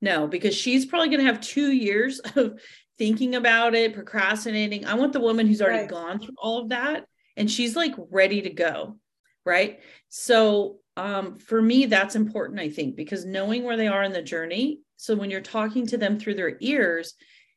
no 0.02 0.28
because 0.28 0.56
she's 0.56 0.88
probably 0.88 1.10
going 1.10 1.19
to 1.19 1.32
have 1.32 1.39
two 1.39 1.71
years 1.71 2.19
of 2.36 2.60
thinking 2.97 3.36
about 3.36 3.76
it 3.76 3.93
procrastinating. 3.93 4.86
I 4.86 4.95
want 4.95 5.13
the 5.13 5.19
woman 5.19 5.45
who's 5.45 5.62
already 5.62 5.82
right. 5.82 5.89
gone 5.89 6.19
through 6.19 6.36
all 6.41 6.63
of 6.63 6.69
that 6.69 7.06
and 7.38 7.50
she's 7.50 7.76
like 7.76 7.93
ready 8.10 8.41
to 8.41 8.50
go 8.50 8.97
right? 9.45 9.80
So 10.10 10.77
um, 10.97 11.38
for 11.39 11.62
me, 11.62 11.86
that's 11.86 12.15
important, 12.15 12.60
I 12.60 12.69
think, 12.69 12.95
because 12.95 13.25
knowing 13.25 13.63
where 13.63 13.77
they 13.77 13.88
are 13.88 14.04
in 14.04 14.13
the 14.13 14.21
journey. 14.21 14.82
So 14.97 15.15
when 15.15 15.30
you're 15.30 15.41
talking 15.41 15.88
to 15.88 15.97
them 15.97 16.19
through 16.19 16.36
their 16.36 16.58
ears, 16.60 17.13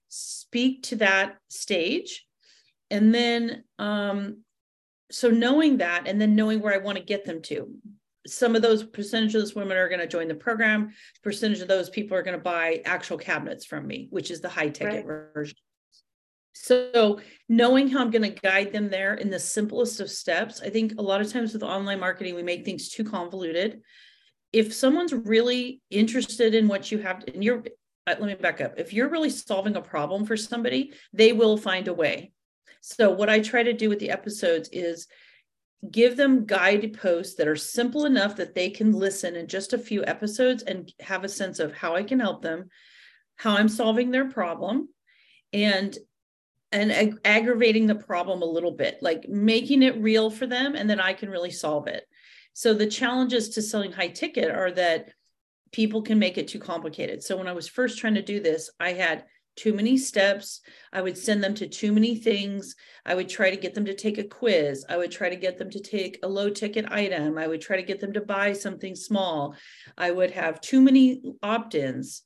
speak 0.08 0.84
to 0.84 0.96
that 0.96 1.36
stage. 1.48 2.24
And 2.90 3.14
then, 3.14 3.64
um, 3.78 4.42
so 5.10 5.30
knowing 5.30 5.78
that, 5.78 6.06
and 6.06 6.20
then 6.20 6.34
knowing 6.34 6.60
where 6.60 6.74
I 6.74 6.78
want 6.78 6.98
to 6.98 7.04
get 7.04 7.24
them 7.24 7.42
to. 7.42 7.70
Some 8.26 8.56
of 8.56 8.62
those 8.62 8.82
percentage 8.82 9.34
of 9.34 9.42
those 9.42 9.54
women 9.54 9.76
are 9.76 9.88
going 9.88 10.00
to 10.00 10.06
join 10.06 10.28
the 10.28 10.34
program. 10.34 10.92
Percentage 11.22 11.60
of 11.60 11.68
those 11.68 11.90
people 11.90 12.16
are 12.16 12.22
going 12.22 12.36
to 12.36 12.42
buy 12.42 12.80
actual 12.86 13.18
cabinets 13.18 13.66
from 13.66 13.86
me, 13.86 14.06
which 14.10 14.30
is 14.30 14.40
the 14.40 14.48
high 14.48 14.70
ticket 14.70 15.04
right. 15.04 15.26
version. 15.34 15.56
So, 16.56 17.20
knowing 17.48 17.88
how 17.88 18.00
I'm 18.00 18.12
going 18.12 18.22
to 18.22 18.40
guide 18.40 18.72
them 18.72 18.88
there 18.88 19.14
in 19.14 19.28
the 19.28 19.40
simplest 19.40 20.00
of 20.00 20.08
steps, 20.08 20.62
I 20.62 20.70
think 20.70 20.94
a 20.96 21.02
lot 21.02 21.20
of 21.20 21.30
times 21.30 21.52
with 21.52 21.64
online 21.64 21.98
marketing, 21.98 22.36
we 22.36 22.44
make 22.44 22.64
things 22.64 22.88
too 22.88 23.02
convoluted. 23.02 23.80
If 24.52 24.72
someone's 24.72 25.12
really 25.12 25.82
interested 25.90 26.54
in 26.54 26.68
what 26.68 26.92
you 26.92 26.98
have, 26.98 27.24
and 27.26 27.42
you're, 27.42 27.64
uh, 28.06 28.14
let 28.20 28.22
me 28.22 28.34
back 28.34 28.60
up. 28.60 28.74
If 28.78 28.92
you're 28.92 29.10
really 29.10 29.30
solving 29.30 29.74
a 29.74 29.82
problem 29.82 30.24
for 30.24 30.36
somebody, 30.36 30.92
they 31.12 31.32
will 31.32 31.56
find 31.56 31.88
a 31.88 31.92
way. 31.92 32.32
So, 32.80 33.10
what 33.10 33.28
I 33.28 33.40
try 33.40 33.64
to 33.64 33.72
do 33.72 33.88
with 33.88 33.98
the 33.98 34.10
episodes 34.10 34.68
is 34.72 35.08
give 35.90 36.16
them 36.16 36.46
guide 36.46 36.96
posts 37.00 37.34
that 37.34 37.48
are 37.48 37.56
simple 37.56 38.04
enough 38.06 38.36
that 38.36 38.54
they 38.54 38.70
can 38.70 38.92
listen 38.92 39.34
in 39.34 39.48
just 39.48 39.72
a 39.72 39.78
few 39.78 40.04
episodes 40.04 40.62
and 40.62 40.92
have 41.00 41.24
a 41.24 41.28
sense 41.28 41.58
of 41.58 41.74
how 41.74 41.96
I 41.96 42.04
can 42.04 42.20
help 42.20 42.42
them, 42.42 42.68
how 43.34 43.56
I'm 43.56 43.68
solving 43.68 44.12
their 44.12 44.30
problem, 44.30 44.88
and 45.52 45.98
and 46.74 46.90
ag- 46.92 47.20
aggravating 47.24 47.86
the 47.86 47.94
problem 47.94 48.42
a 48.42 48.46
little 48.46 48.72
bit, 48.72 48.98
like 49.00 49.28
making 49.28 49.84
it 49.84 49.96
real 50.02 50.28
for 50.28 50.46
them, 50.46 50.74
and 50.74 50.90
then 50.90 51.00
I 51.00 51.12
can 51.12 51.30
really 51.30 51.52
solve 51.52 51.86
it. 51.86 52.04
So 52.52 52.74
the 52.74 52.86
challenges 52.86 53.50
to 53.50 53.62
selling 53.62 53.92
high 53.92 54.08
ticket 54.08 54.50
are 54.50 54.72
that 54.72 55.10
people 55.72 56.02
can 56.02 56.18
make 56.18 56.36
it 56.36 56.48
too 56.48 56.58
complicated. 56.58 57.22
So 57.22 57.36
when 57.36 57.46
I 57.46 57.52
was 57.52 57.68
first 57.68 57.98
trying 57.98 58.14
to 58.14 58.22
do 58.22 58.40
this, 58.40 58.70
I 58.80 58.92
had 58.92 59.24
too 59.56 59.72
many 59.72 59.96
steps. 59.96 60.60
I 60.92 61.00
would 61.00 61.16
send 61.16 61.44
them 61.44 61.54
to 61.54 61.68
too 61.68 61.92
many 61.92 62.16
things. 62.16 62.74
I 63.06 63.14
would 63.14 63.28
try 63.28 63.50
to 63.50 63.56
get 63.56 63.74
them 63.74 63.84
to 63.84 63.94
take 63.94 64.18
a 64.18 64.24
quiz. 64.24 64.84
I 64.88 64.96
would 64.96 65.12
try 65.12 65.28
to 65.28 65.36
get 65.36 65.58
them 65.58 65.70
to 65.70 65.80
take 65.80 66.18
a 66.24 66.28
low 66.28 66.50
ticket 66.50 66.90
item. 66.90 67.38
I 67.38 67.46
would 67.46 67.60
try 67.60 67.76
to 67.76 67.84
get 67.84 68.00
them 68.00 68.12
to 68.14 68.20
buy 68.20 68.52
something 68.52 68.96
small. 68.96 69.54
I 69.96 70.10
would 70.10 70.32
have 70.32 70.60
too 70.60 70.80
many 70.80 71.22
opt 71.40 71.76
ins. 71.76 72.22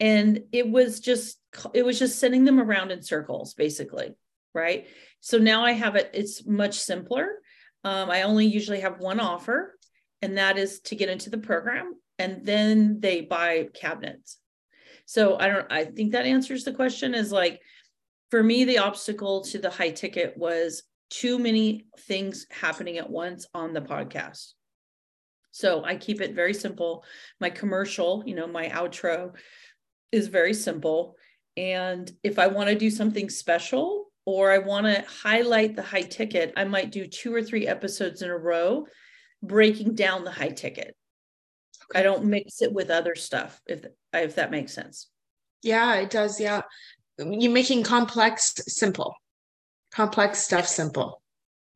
And 0.00 0.44
it 0.52 0.68
was 0.68 1.00
just, 1.00 1.38
it 1.74 1.84
was 1.84 1.98
just 1.98 2.18
sending 2.18 2.44
them 2.44 2.60
around 2.60 2.90
in 2.90 3.02
circles, 3.02 3.54
basically. 3.54 4.14
Right. 4.54 4.86
So 5.20 5.38
now 5.38 5.64
I 5.64 5.72
have 5.72 5.96
it, 5.96 6.10
it's 6.14 6.46
much 6.46 6.78
simpler. 6.78 7.28
Um, 7.84 8.10
I 8.10 8.22
only 8.22 8.46
usually 8.46 8.80
have 8.80 8.98
one 8.98 9.20
offer, 9.20 9.76
and 10.22 10.38
that 10.38 10.58
is 10.58 10.80
to 10.80 10.96
get 10.96 11.08
into 11.08 11.30
the 11.30 11.38
program. 11.38 11.94
And 12.18 12.44
then 12.44 13.00
they 13.00 13.20
buy 13.20 13.68
cabinets 13.74 14.38
so 15.08 15.38
I 15.40 15.48
don't, 15.48 15.72
I 15.72 15.86
think 15.86 16.12
that 16.12 16.26
answers 16.26 16.64
the 16.64 16.74
question 16.74 17.14
is 17.14 17.32
like, 17.32 17.62
for 18.30 18.42
me, 18.42 18.64
the 18.64 18.76
obstacle 18.76 19.42
to 19.44 19.58
the 19.58 19.70
high 19.70 19.90
ticket 19.90 20.36
was 20.36 20.82
too 21.08 21.38
many 21.38 21.86
things 22.00 22.46
happening 22.50 22.98
at 22.98 23.08
once 23.08 23.46
on 23.54 23.72
the 23.72 23.80
podcast. 23.80 24.52
So 25.50 25.82
I 25.82 25.96
keep 25.96 26.20
it 26.20 26.34
very 26.34 26.52
simple. 26.52 27.04
My 27.40 27.48
commercial, 27.48 28.22
you 28.26 28.34
know, 28.34 28.46
my 28.46 28.68
outro 28.68 29.34
is 30.12 30.28
very 30.28 30.54
simple. 30.54 31.16
And 31.56 32.10
if 32.22 32.38
I 32.38 32.46
want 32.46 32.68
to 32.68 32.74
do 32.74 32.90
something 32.90 33.28
special 33.28 34.06
or 34.24 34.50
I 34.50 34.58
want 34.58 34.86
to 34.86 35.04
highlight 35.22 35.74
the 35.74 35.82
high 35.82 36.02
ticket, 36.02 36.52
I 36.56 36.64
might 36.64 36.92
do 36.92 37.06
two 37.06 37.34
or 37.34 37.42
three 37.42 37.66
episodes 37.66 38.22
in 38.22 38.30
a 38.30 38.36
row 38.36 38.86
breaking 39.42 39.94
down 39.94 40.24
the 40.24 40.30
high 40.30 40.50
ticket. 40.50 40.96
I 41.94 42.02
don't 42.02 42.24
mix 42.24 42.60
it 42.60 42.72
with 42.72 42.90
other 42.90 43.14
stuff 43.14 43.60
if 43.66 43.84
if 44.12 44.34
that 44.34 44.50
makes 44.50 44.74
sense. 44.74 45.08
Yeah, 45.62 45.94
it 45.96 46.10
does. 46.10 46.38
Yeah. 46.40 46.62
You're 47.18 47.52
making 47.52 47.82
complex 47.82 48.54
simple. 48.68 49.14
Complex 49.90 50.38
stuff 50.38 50.66
simple. 50.66 51.22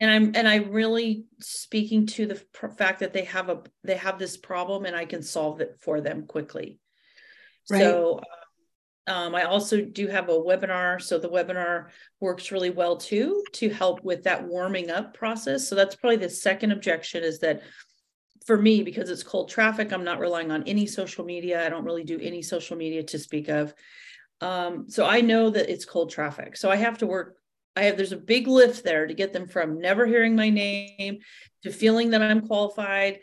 And 0.01 0.11
I'm 0.11 0.33
and 0.35 0.49
I'm 0.49 0.71
really 0.71 1.25
speaking 1.41 2.07
to 2.07 2.27
the 2.27 2.69
fact 2.77 3.01
that 3.01 3.13
they 3.13 3.25
have 3.25 3.49
a 3.49 3.63
they 3.85 3.97
have 3.97 4.19
this 4.19 4.37
problem 4.37 4.85
and 4.85 4.95
I 4.95 5.05
can 5.05 5.23
solve 5.23 5.61
it 5.61 5.77
for 5.81 6.01
them 6.01 6.27
quickly. 6.27 6.79
Right. 7.71 7.81
So 7.81 8.21
um, 9.07 9.35
I 9.35 9.45
also 9.45 9.81
do 9.81 10.07
have 10.07 10.29
a 10.29 10.33
webinar. 10.33 11.01
So 11.03 11.19
the 11.19 11.29
webinar 11.29 11.89
works 12.21 12.53
really 12.53 12.71
well 12.71 12.97
too 12.97 13.43
to 13.55 13.69
help 13.69 14.05
with 14.05 14.23
that 14.25 14.47
warming 14.47 14.91
up 14.91 15.15
process. 15.15 15.69
So 15.69 15.75
that's 15.75 15.97
probably 15.97 16.19
the 16.19 16.31
second 16.31 16.73
objection 16.73 17.25
is 17.25 17.41
that 17.41 17.63
for 18.47 18.57
me, 18.57 18.83
because 18.83 19.11
it's 19.11 19.23
cold 19.23 19.49
traffic, 19.49 19.93
I'm 19.93 20.05
not 20.05 20.19
relying 20.19 20.51
on 20.51 20.65
any 20.65 20.87
social 20.87 21.25
media. 21.25 21.65
I 21.65 21.69
don't 21.69 21.85
really 21.85 22.05
do 22.05 22.19
any 22.21 22.43
social 22.43 22.77
media 22.77 23.03
to 23.05 23.19
speak 23.19 23.49
of. 23.49 23.75
Um, 24.41 24.89
so 24.89 25.07
I 25.07 25.21
know 25.21 25.51
that 25.51 25.71
it's 25.71 25.85
cold 25.85 26.11
traffic. 26.11 26.57
So 26.57 26.71
I 26.71 26.77
have 26.77 26.99
to 26.99 27.07
work. 27.07 27.37
I 27.75 27.85
have 27.85 27.97
there's 27.97 28.13
a 28.13 28.17
big 28.17 28.49
lift 28.49 28.85
there 28.85 29.07
to 29.07 29.15
get 29.15 29.33
them 29.33 29.47
from 29.47 29.81
never 29.81 30.07
hearing 30.07 30.37
my 30.37 30.51
name 30.51 31.21
to 31.63 31.71
feeling 31.71 32.11
that 32.11 32.23
I'm 32.23 32.47
qualified. 32.47 33.21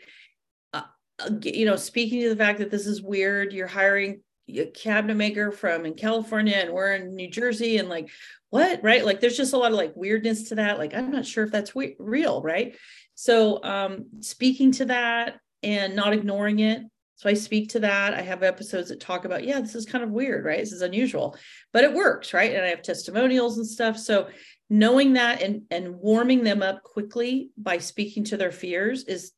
Uh, 0.72 0.82
uh 1.20 1.30
you 1.42 1.66
know, 1.66 1.76
speaking 1.76 2.22
to 2.22 2.30
the 2.30 2.36
fact 2.36 2.58
that 2.58 2.70
this 2.70 2.86
is 2.86 3.02
weird. 3.02 3.52
You're 3.52 3.66
hiring 3.66 4.22
a 4.58 4.66
cabinet 4.66 5.16
maker 5.16 5.52
from 5.52 5.86
in 5.86 5.94
California 5.94 6.56
and 6.56 6.72
we're 6.72 6.94
in 6.94 7.14
New 7.14 7.30
Jersey 7.30 7.78
and 7.78 7.88
like 7.88 8.10
what 8.50 8.82
right 8.82 9.04
like 9.04 9.20
there's 9.20 9.36
just 9.36 9.52
a 9.52 9.56
lot 9.56 9.70
of 9.70 9.78
like 9.78 9.92
weirdness 9.94 10.48
to 10.48 10.56
that 10.56 10.78
like 10.78 10.92
I'm 10.94 11.10
not 11.10 11.24
sure 11.24 11.44
if 11.44 11.52
that's 11.52 11.74
we- 11.74 11.96
real 11.98 12.42
right 12.42 12.74
so 13.20 13.62
um, 13.62 14.06
speaking 14.20 14.72
to 14.72 14.86
that 14.86 15.40
and 15.62 15.94
not 15.94 16.14
ignoring 16.14 16.60
it. 16.60 16.82
So 17.16 17.28
I 17.28 17.34
speak 17.34 17.68
to 17.70 17.80
that. 17.80 18.14
I 18.14 18.22
have 18.22 18.42
episodes 18.42 18.88
that 18.88 18.98
talk 18.98 19.26
about, 19.26 19.44
yeah, 19.44 19.60
this 19.60 19.74
is 19.74 19.84
kind 19.84 20.02
of 20.02 20.08
weird, 20.08 20.46
right? 20.46 20.58
This 20.58 20.72
is 20.72 20.80
unusual, 20.80 21.36
but 21.70 21.84
it 21.84 21.92
works, 21.92 22.32
right? 22.32 22.54
And 22.54 22.64
I 22.64 22.68
have 22.68 22.80
testimonials 22.80 23.58
and 23.58 23.66
stuff. 23.66 23.98
So 23.98 24.28
knowing 24.70 25.12
that 25.14 25.42
and 25.42 25.64
and 25.70 25.96
warming 25.96 26.44
them 26.44 26.62
up 26.62 26.82
quickly 26.82 27.50
by 27.58 27.76
speaking 27.76 28.24
to 28.24 28.38
their 28.38 28.52
fears 28.52 29.04
is 29.04 29.32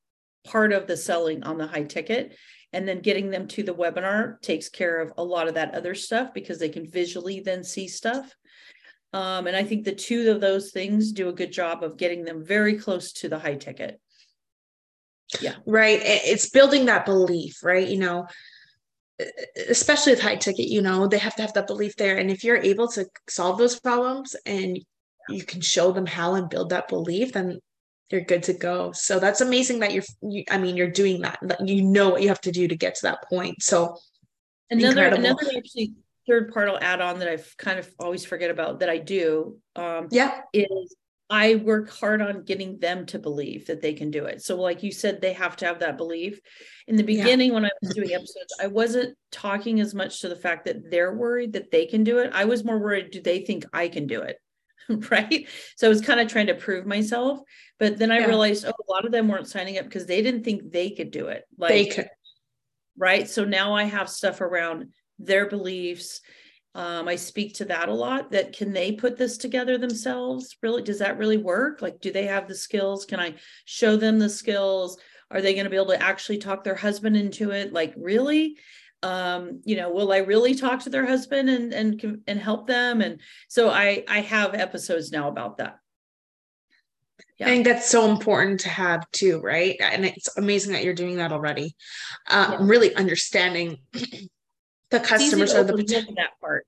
part 0.44 0.72
of 0.72 0.86
the 0.86 0.96
selling 0.96 1.42
on 1.44 1.58
the 1.58 1.66
high 1.66 1.84
ticket 1.84 2.36
and 2.72 2.88
then 2.88 3.00
getting 3.00 3.30
them 3.30 3.46
to 3.46 3.62
the 3.62 3.74
webinar 3.74 4.40
takes 4.40 4.68
care 4.68 5.00
of 5.00 5.12
a 5.18 5.24
lot 5.24 5.48
of 5.48 5.54
that 5.54 5.74
other 5.74 5.94
stuff 5.94 6.32
because 6.32 6.58
they 6.58 6.68
can 6.68 6.86
visually 6.86 7.40
then 7.40 7.62
see 7.62 7.86
stuff 7.86 8.34
um, 9.12 9.46
and 9.46 9.54
I 9.54 9.62
think 9.62 9.84
the 9.84 9.94
two 9.94 10.30
of 10.30 10.40
those 10.40 10.70
things 10.70 11.12
do 11.12 11.28
a 11.28 11.34
good 11.34 11.52
job 11.52 11.82
of 11.82 11.96
getting 11.96 12.24
them 12.24 12.44
very 12.44 12.78
close 12.78 13.12
to 13.14 13.28
the 13.28 13.38
high 13.38 13.56
ticket. 13.56 14.00
Yeah. 15.40 15.54
Right. 15.66 16.00
It's 16.02 16.50
building 16.50 16.86
that 16.86 17.04
belief, 17.04 17.62
right? 17.62 17.86
You 17.86 17.98
know, 17.98 18.26
especially 19.68 20.12
with 20.12 20.22
high 20.22 20.36
ticket, 20.36 20.68
you 20.68 20.82
know, 20.82 21.06
they 21.06 21.18
have 21.18 21.36
to 21.36 21.42
have 21.42 21.52
that 21.54 21.66
belief 21.66 21.96
there. 21.96 22.16
And 22.16 22.30
if 22.30 22.42
you're 22.42 22.56
able 22.56 22.88
to 22.88 23.06
solve 23.28 23.58
those 23.58 23.78
problems 23.78 24.34
and 24.46 24.78
you 25.28 25.44
can 25.44 25.60
show 25.60 25.92
them 25.92 26.06
how 26.06 26.34
and 26.34 26.48
build 26.48 26.70
that 26.70 26.88
belief, 26.88 27.32
then 27.32 27.60
you're 28.12 28.20
good 28.20 28.42
to 28.44 28.52
go. 28.52 28.92
So 28.92 29.18
that's 29.18 29.40
amazing 29.40 29.80
that 29.80 29.92
you're, 29.92 30.04
you, 30.22 30.44
I 30.50 30.58
mean, 30.58 30.76
you're 30.76 30.90
doing 30.90 31.22
that. 31.22 31.38
You 31.64 31.82
know 31.82 32.10
what 32.10 32.22
you 32.22 32.28
have 32.28 32.40
to 32.42 32.52
do 32.52 32.68
to 32.68 32.76
get 32.76 32.94
to 32.96 33.02
that 33.02 33.24
point. 33.28 33.62
So 33.62 33.96
another, 34.70 35.06
incredible. 35.06 35.24
another 35.24 35.56
actually 35.56 35.94
third 36.28 36.52
part 36.52 36.68
I'll 36.68 36.78
add 36.78 37.00
on 37.00 37.18
that 37.18 37.28
I've 37.28 37.54
kind 37.56 37.78
of 37.78 37.90
always 37.98 38.24
forget 38.24 38.50
about 38.50 38.80
that 38.80 38.88
I 38.88 38.98
do. 38.98 39.58
Um, 39.74 40.08
yeah, 40.10 40.42
is 40.52 40.94
I 41.32 41.54
work 41.54 41.90
hard 41.90 42.20
on 42.20 42.44
getting 42.44 42.78
them 42.78 43.06
to 43.06 43.18
believe 43.18 43.66
that 43.66 43.80
they 43.80 43.94
can 43.94 44.10
do 44.10 44.26
it. 44.26 44.42
So, 44.42 44.60
like 44.60 44.82
you 44.82 44.92
said, 44.92 45.20
they 45.20 45.32
have 45.32 45.56
to 45.56 45.64
have 45.64 45.78
that 45.78 45.96
belief. 45.96 46.38
In 46.88 46.96
the 46.96 47.02
beginning, 47.02 47.48
yeah. 47.48 47.54
when 47.54 47.64
I 47.64 47.70
was 47.80 47.94
doing 47.94 48.12
episodes, 48.12 48.54
I 48.60 48.66
wasn't 48.66 49.16
talking 49.30 49.80
as 49.80 49.94
much 49.94 50.20
to 50.20 50.28
the 50.28 50.36
fact 50.36 50.66
that 50.66 50.90
they're 50.90 51.14
worried 51.14 51.54
that 51.54 51.70
they 51.70 51.86
can 51.86 52.04
do 52.04 52.18
it. 52.18 52.30
I 52.34 52.44
was 52.44 52.64
more 52.64 52.78
worried, 52.78 53.12
do 53.12 53.22
they 53.22 53.40
think 53.40 53.64
I 53.72 53.88
can 53.88 54.06
do 54.06 54.20
it? 54.20 54.36
right. 55.10 55.48
So 55.76 55.86
I 55.86 55.88
was 55.88 56.00
kind 56.00 56.20
of 56.20 56.28
trying 56.28 56.46
to 56.48 56.54
prove 56.54 56.86
myself. 56.86 57.40
But 57.78 57.98
then 57.98 58.12
I 58.12 58.20
yeah. 58.20 58.26
realized, 58.26 58.64
oh, 58.64 58.70
a 58.70 58.92
lot 58.92 59.04
of 59.04 59.12
them 59.12 59.28
weren't 59.28 59.48
signing 59.48 59.78
up 59.78 59.84
because 59.84 60.06
they 60.06 60.22
didn't 60.22 60.44
think 60.44 60.70
they 60.70 60.90
could 60.90 61.10
do 61.10 61.26
it. 61.28 61.44
Like, 61.56 61.70
they 61.70 61.86
could. 61.86 62.08
Right. 62.96 63.28
So 63.28 63.44
now 63.44 63.74
I 63.74 63.84
have 63.84 64.08
stuff 64.08 64.40
around 64.40 64.88
their 65.18 65.48
beliefs. 65.48 66.20
Um, 66.74 67.08
I 67.08 67.16
speak 67.16 67.54
to 67.56 67.64
that 67.66 67.88
a 67.88 67.94
lot. 67.94 68.30
That 68.30 68.56
can 68.56 68.72
they 68.72 68.92
put 68.92 69.16
this 69.16 69.36
together 69.36 69.78
themselves? 69.78 70.56
Really, 70.62 70.82
does 70.82 71.00
that 71.00 71.18
really 71.18 71.36
work? 71.36 71.82
Like, 71.82 72.00
do 72.00 72.12
they 72.12 72.26
have 72.26 72.48
the 72.48 72.54
skills? 72.54 73.04
Can 73.04 73.20
I 73.20 73.34
show 73.64 73.96
them 73.96 74.18
the 74.18 74.28
skills? 74.28 74.98
Are 75.30 75.40
they 75.40 75.54
going 75.54 75.64
to 75.64 75.70
be 75.70 75.76
able 75.76 75.86
to 75.86 76.02
actually 76.02 76.38
talk 76.38 76.64
their 76.64 76.74
husband 76.74 77.16
into 77.16 77.50
it? 77.50 77.72
Like, 77.72 77.94
really? 77.96 78.56
Um, 79.02 79.60
you 79.64 79.76
know, 79.76 79.90
will 79.90 80.12
I 80.12 80.18
really 80.18 80.54
talk 80.54 80.80
to 80.80 80.90
their 80.90 81.06
husband 81.06 81.48
and 81.48 81.72
and 81.72 82.22
and 82.26 82.38
help 82.38 82.66
them? 82.66 83.00
And 83.00 83.20
so 83.48 83.70
I 83.70 84.04
I 84.08 84.20
have 84.20 84.54
episodes 84.54 85.10
now 85.10 85.28
about 85.28 85.58
that. 85.58 85.78
Yeah. 87.38 87.46
I 87.46 87.50
think 87.50 87.64
that's 87.64 87.88
so 87.88 88.10
important 88.10 88.60
to 88.60 88.68
have 88.68 89.10
too, 89.10 89.40
right? 89.40 89.76
And 89.80 90.04
it's 90.04 90.36
amazing 90.36 90.72
that 90.72 90.84
you're 90.84 90.94
doing 90.94 91.16
that 91.16 91.32
already. 91.32 91.74
Um, 92.30 92.52
yeah. 92.52 92.58
Really 92.60 92.94
understanding 92.94 93.78
the 94.90 95.00
customers 95.00 95.54
are 95.54 95.64
the 95.64 95.74
potential 95.74 96.14
that 96.16 96.30
part 96.40 96.66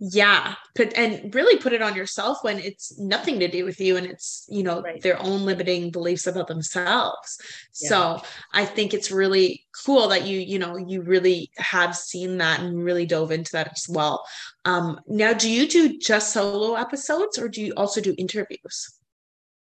yeah 0.00 0.54
put 0.74 0.96
and 0.96 1.34
really 1.34 1.60
put 1.60 1.74
it 1.74 1.82
on 1.82 1.94
yourself 1.94 2.38
when 2.42 2.58
it's 2.58 2.98
nothing 2.98 3.38
to 3.38 3.46
do 3.46 3.66
with 3.66 3.78
you 3.78 3.98
and 3.98 4.06
it's 4.06 4.46
you 4.48 4.62
know 4.62 4.80
right. 4.80 5.02
their 5.02 5.20
own 5.20 5.44
limiting 5.44 5.90
beliefs 5.90 6.26
about 6.26 6.46
themselves. 6.46 7.38
Yeah. 7.82 7.88
so 7.88 8.22
i 8.54 8.64
think 8.64 8.94
it's 8.94 9.10
really 9.10 9.66
cool 9.84 10.08
that 10.08 10.26
you 10.26 10.40
you 10.40 10.58
know 10.58 10.78
you 10.78 11.02
really 11.02 11.50
have 11.58 11.94
seen 11.94 12.38
that 12.38 12.60
and 12.60 12.82
really 12.82 13.04
dove 13.04 13.30
into 13.30 13.52
that 13.52 13.72
as 13.72 13.86
well. 13.90 14.24
Um 14.64 15.00
now 15.06 15.34
do 15.34 15.50
you 15.50 15.68
do 15.68 15.98
just 15.98 16.32
solo 16.32 16.76
episodes 16.76 17.38
or 17.38 17.48
do 17.48 17.60
you 17.60 17.74
also 17.76 18.00
do 18.00 18.14
interviews? 18.16 18.96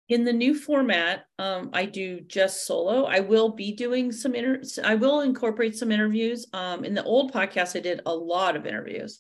In 0.08 0.24
the 0.24 0.34
new 0.34 0.54
format 0.54 1.26
um, 1.40 1.72
i 1.74 1.86
do 1.86 2.20
just 2.22 2.68
solo. 2.68 3.06
I 3.06 3.22
will 3.22 3.50
be 3.50 3.74
doing 3.74 4.12
some 4.12 4.36
inter 4.36 4.62
i 4.84 4.94
will 4.94 5.22
incorporate 5.22 5.76
some 5.76 5.92
interviews. 5.92 6.46
Um, 6.54 6.86
in 6.86 6.94
the 6.94 7.04
old 7.04 7.34
podcast 7.34 7.76
i 7.76 7.80
did 7.80 8.02
a 8.06 8.14
lot 8.14 8.56
of 8.56 8.68
interviews 8.68 9.20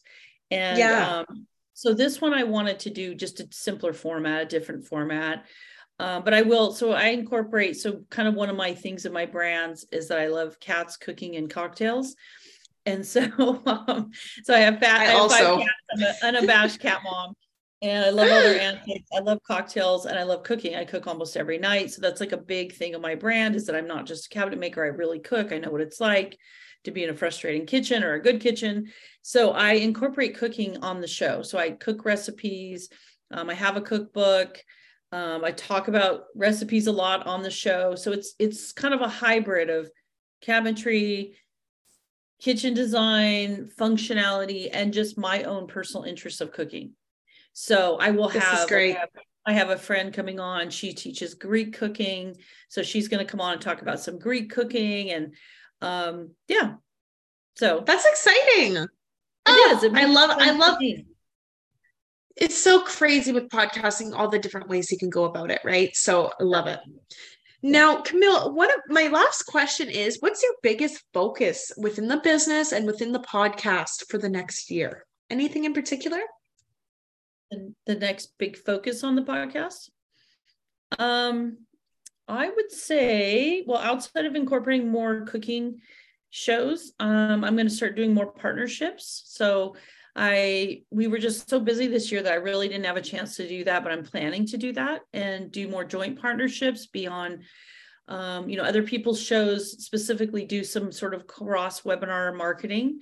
and 0.52 0.78
yeah. 0.78 1.24
um, 1.30 1.48
so 1.74 1.94
this 1.94 2.22
one 2.22 2.34
i 2.34 2.44
wanted 2.44 2.78
to 2.80 2.90
do 2.90 3.16
just 3.16 3.40
a 3.40 3.48
simpler 3.52 3.94
format 3.94 4.42
a 4.42 4.46
different 4.46 4.86
format 4.86 5.46
uh, 6.00 6.20
but 6.20 6.34
i 6.34 6.42
will 6.42 6.72
so 6.72 6.92
i 6.92 7.08
incorporate 7.08 7.76
so 7.76 8.04
kind 8.10 8.28
of 8.28 8.36
one 8.36 8.50
of 8.50 8.56
my 8.56 8.74
things 8.74 9.06
in 9.06 9.14
my 9.14 9.26
brands 9.26 9.86
is 9.92 10.08
that 10.08 10.20
i 10.20 10.28
love 10.28 10.60
cats 10.60 10.98
cooking 10.98 11.36
and 11.38 11.50
cocktails 11.50 12.16
and 12.86 13.06
so 13.06 13.22
um, 13.66 14.12
so 14.44 14.54
i 14.54 14.60
have 14.60 14.80
fat 14.80 15.02
i, 15.02 15.04
I 15.04 15.06
have 15.06 15.22
also 15.22 15.58
cats. 15.60 15.72
i'm 15.94 16.04
an 16.04 16.36
unabashed 16.36 16.80
cat 16.80 17.02
mom 17.04 17.34
and 17.84 18.06
I 18.06 18.10
love 18.12 18.30
other 18.30 18.60
antiques. 18.60 19.10
I 19.12 19.22
love 19.22 19.42
cocktails 19.42 20.06
and 20.06 20.18
I 20.18 20.22
love 20.22 20.44
cooking. 20.44 20.76
I 20.76 20.86
cook 20.86 21.08
almost 21.08 21.36
every 21.36 21.58
night. 21.58 21.90
So 21.90 22.00
that's 22.00 22.20
like 22.20 22.32
a 22.32 22.38
big 22.38 22.74
thing 22.74 22.94
of 22.94 23.02
my 23.02 23.16
brand 23.16 23.56
is 23.56 23.66
that 23.66 23.76
I'm 23.76 23.88
not 23.88 24.06
just 24.06 24.28
a 24.28 24.30
cabinet 24.30 24.60
maker. 24.60 24.84
I 24.84 24.90
really 24.90 25.18
cook. 25.18 25.52
I 25.52 25.58
know 25.58 25.72
what 25.72 25.82
it's 25.82 26.00
like 26.00 26.38
to 26.84 26.91
be 26.91 27.04
in 27.04 27.10
a 27.10 27.15
frustrating 27.15 27.65
kitchen 27.65 28.04
or 28.04 28.13
a 28.13 28.22
good 28.22 28.41
kitchen. 28.41 28.91
So 29.22 29.52
I 29.52 29.74
incorporate 29.74 30.38
cooking 30.38 30.78
on 30.84 31.02
the 31.02 31.08
show. 31.08 31.41
So 31.44 31.58
I 31.58 31.72
cook 31.72 32.06
recipes. 32.06 32.89
Um, 33.32 33.50
I 33.50 33.54
have 33.54 33.78
a 33.78 33.82
cookbook. 33.82 34.63
Um, 35.12 35.44
I 35.44 35.52
talk 35.52 35.88
about 35.88 36.26
recipes 36.36 36.88
a 36.88 36.91
lot 36.91 37.28
on 37.28 37.44
the 37.44 37.52
show. 37.52 37.96
So 37.96 38.12
it's 38.12 38.34
it's 38.39 38.72
kind 38.72 38.94
of 38.94 39.02
a 39.02 39.10
hybrid 39.10 39.70
of 39.70 39.89
cabinetry, 40.46 41.34
kitchen 42.39 42.74
design, 42.74 43.70
functionality, 43.80 44.70
and 44.72 44.94
just 44.94 45.17
my 45.17 45.44
own 45.44 45.67
personal 45.67 46.04
interest 46.06 46.41
of 46.41 46.52
cooking. 46.52 46.94
So 47.54 47.98
I 48.00 48.12
will 48.12 48.30
this 48.30 48.44
have, 48.44 48.67
great. 48.67 48.96
I 48.96 49.00
have 49.00 49.10
I 49.46 49.54
have 49.54 49.70
a 49.70 49.78
friend 49.78 50.13
coming 50.13 50.39
on. 50.39 50.70
She 50.70 50.94
teaches 50.94 51.34
Greek 51.34 51.74
cooking, 51.74 52.38
so 52.70 52.84
she's 52.84 53.08
going 53.08 53.26
to 53.26 53.30
come 53.30 53.41
on 53.41 53.54
and 53.54 53.62
talk 53.62 53.82
about 53.82 54.00
some 54.00 54.20
Greek 54.20 54.52
cooking, 54.52 55.12
and 55.12 55.34
um, 55.82 56.32
yeah. 56.48 56.76
So 57.56 57.84
that's 57.86 58.06
exciting. 58.06 58.78
It 58.78 58.89
oh, 59.46 59.74
is. 59.76 59.84
It 59.84 59.94
I 59.94 60.06
love. 60.06 60.32
I 60.39 60.52
love. 60.52 60.78
It's 62.38 62.58
so 62.58 62.82
crazy 62.82 63.32
with 63.32 63.50
podcasting, 63.50 64.17
all 64.17 64.30
the 64.30 64.39
different 64.39 64.70
ways 64.70 64.91
you 64.91 64.98
can 64.98 65.10
go 65.10 65.26
about 65.26 65.52
it, 65.52 65.62
right? 65.63 65.96
So 65.96 66.32
I 66.39 66.44
love 66.44 66.67
it. 66.67 66.80
Now, 67.63 68.02
Camille, 68.02 68.54
one 68.54 68.72
of 68.72 68.80
my 68.88 69.08
last 69.08 69.44
question 69.44 69.89
is 69.89 70.17
what's 70.20 70.41
your 70.41 70.54
biggest 70.63 71.04
focus 71.13 71.72
within 71.78 72.08
the 72.08 72.17
business 72.17 72.72
and 72.72 72.88
within 72.88 73.12
the 73.12 73.20
podcast 73.20 74.10
for 74.10 74.17
the 74.17 74.30
next 74.30 74.72
year? 74.72 75.06
Anything 75.30 75.65
in 75.65 75.74
particular? 75.74 76.20
The, 77.52 77.74
the 77.86 77.96
next 77.96 78.34
big 78.39 78.58
focus 78.58 79.04
on 79.04 79.15
the 79.15 79.22
podcast? 79.22 79.89
Um, 80.98 81.60
I 82.32 82.50
would 82.50 82.72
say, 82.72 83.63
well, 83.67 83.80
outside 83.80 84.26
of 84.26 84.36
incorporating 84.36 84.89
more 84.89 85.22
cooking 85.22 85.82
shows, 86.30 86.94
um, 87.00 87.44
I'm 87.44 87.56
going 87.56 87.67
to 87.67 87.74
start 87.74 87.96
doing 87.96 88.13
more 88.13 88.32
partnerships. 88.32 89.24
So 89.26 89.76
I 90.15 90.84
we 90.91 91.08
were 91.08 91.20
just 91.20 91.50
so 91.50 91.60
busy 91.60 91.88
this 91.88 92.12
year 92.12 92.22
that 92.24 92.34
I 92.34 92.38
really 92.38 92.67
didn't 92.67 92.86
have 92.86 92.98
a 92.98 93.02
chance 93.02 93.38
to 93.38 93.48
do 93.48 93.63
that, 93.63 93.84
but 93.84 93.91
I'm 93.91 94.04
planning 94.04 94.46
to 94.48 94.58
do 94.58 94.74
that 94.74 95.02
and 95.13 95.52
do 95.52 95.67
more 95.67 95.86
joint 95.86 96.20
partnerships 96.20 96.88
beyond 96.88 97.44
um, 98.08 98.50
you 98.50 98.58
know 98.58 98.63
other 98.63 98.84
people's 98.84 99.22
shows 99.22 99.84
specifically 99.84 100.46
do 100.46 100.63
some 100.63 100.91
sort 100.91 101.13
of 101.13 101.28
cross 101.28 101.82
webinar 101.82 102.36
marketing 102.36 103.00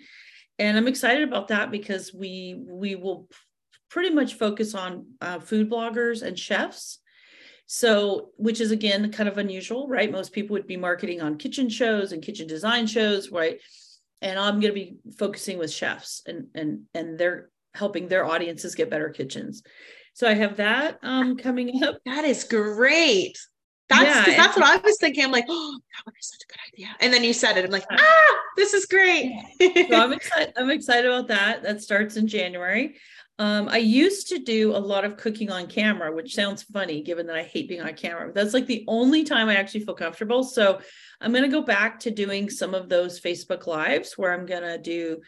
and 0.59 0.77
i'm 0.77 0.87
excited 0.87 1.27
about 1.27 1.47
that 1.47 1.71
because 1.71 2.13
we 2.13 2.61
we 2.67 2.95
will 2.95 3.27
pretty 3.89 4.11
much 4.11 4.35
focus 4.35 4.75
on 4.75 5.07
uh, 5.21 5.39
food 5.39 5.69
bloggers 5.69 6.21
and 6.21 6.37
chefs 6.37 6.99
so 7.71 8.31
which 8.37 8.59
is 8.59 8.71
again 8.71 9.11
kind 9.11 9.29
of 9.29 9.37
unusual 9.37 9.87
right 9.87 10.11
most 10.11 10.33
people 10.33 10.53
would 10.53 10.65
be 10.65 10.75
marketing 10.75 11.21
on 11.21 11.37
kitchen 11.37 11.69
shows 11.69 12.11
and 12.11 12.23
kitchen 12.23 12.47
design 12.47 12.87
shows 12.87 13.29
right 13.31 13.59
and 14.21 14.37
I'm 14.37 14.59
going 14.59 14.73
to 14.73 14.79
be 14.79 14.97
focusing 15.17 15.57
with 15.57 15.71
chefs 15.71 16.21
and 16.25 16.47
and 16.55 16.81
and 16.93 17.17
they're 17.17 17.49
helping 17.73 18.07
their 18.07 18.25
audiences 18.25 18.75
get 18.75 18.89
better 18.89 19.09
kitchens. 19.09 19.63
So 20.13 20.27
I 20.27 20.33
have 20.33 20.57
that 20.57 20.99
um 21.03 21.37
coming 21.37 21.83
up. 21.83 21.97
That 22.05 22.25
is 22.25 22.43
great. 22.43 23.37
That's 23.87 24.27
yeah, 24.27 24.35
that's 24.37 24.55
what 24.55 24.65
I 24.65 24.77
was 24.77 24.97
thinking. 24.99 25.23
I'm 25.23 25.31
like, 25.31 25.45
oh, 25.49 25.79
that 25.95 26.05
would 26.05 26.13
be 26.13 26.21
such 26.21 26.41
a 26.43 26.51
good 26.51 26.59
idea. 26.73 26.95
And 26.99 27.11
then 27.11 27.23
you 27.23 27.33
said 27.33 27.57
it. 27.57 27.65
I'm 27.65 27.71
like, 27.71 27.85
ah, 27.91 28.39
this 28.55 28.73
is 28.75 28.85
great. 28.85 29.31
so 29.59 29.95
I'm 29.95 30.13
excited. 30.13 30.53
I'm 30.57 30.69
excited 30.69 31.05
about 31.05 31.27
that. 31.29 31.63
That 31.63 31.81
starts 31.81 32.15
in 32.15 32.27
January. 32.27 32.97
Um, 33.39 33.69
I 33.69 33.77
used 33.77 34.27
to 34.29 34.39
do 34.39 34.75
a 34.75 34.77
lot 34.77 35.05
of 35.05 35.15
cooking 35.15 35.49
on 35.49 35.67
camera, 35.67 36.13
which 36.13 36.35
sounds 36.35 36.63
funny 36.63 37.01
given 37.01 37.25
that 37.27 37.37
I 37.37 37.43
hate 37.43 37.69
being 37.69 37.81
on 37.81 37.93
camera. 37.93 38.25
But 38.27 38.35
That's 38.35 38.53
like 38.53 38.67
the 38.67 38.83
only 38.87 39.23
time 39.23 39.47
I 39.47 39.55
actually 39.55 39.85
feel 39.85 39.95
comfortable. 39.95 40.43
So 40.43 40.81
I'm 41.21 41.31
going 41.31 41.49
to 41.49 41.49
go 41.49 41.61
back 41.61 42.01
to 42.01 42.11
doing 42.11 42.49
some 42.49 42.75
of 42.75 42.89
those 42.89 43.21
Facebook 43.21 43.65
Lives 43.65 44.17
where 44.17 44.33
I'm 44.33 44.45
going 44.45 44.63
to 44.63 44.77
do 44.77 45.21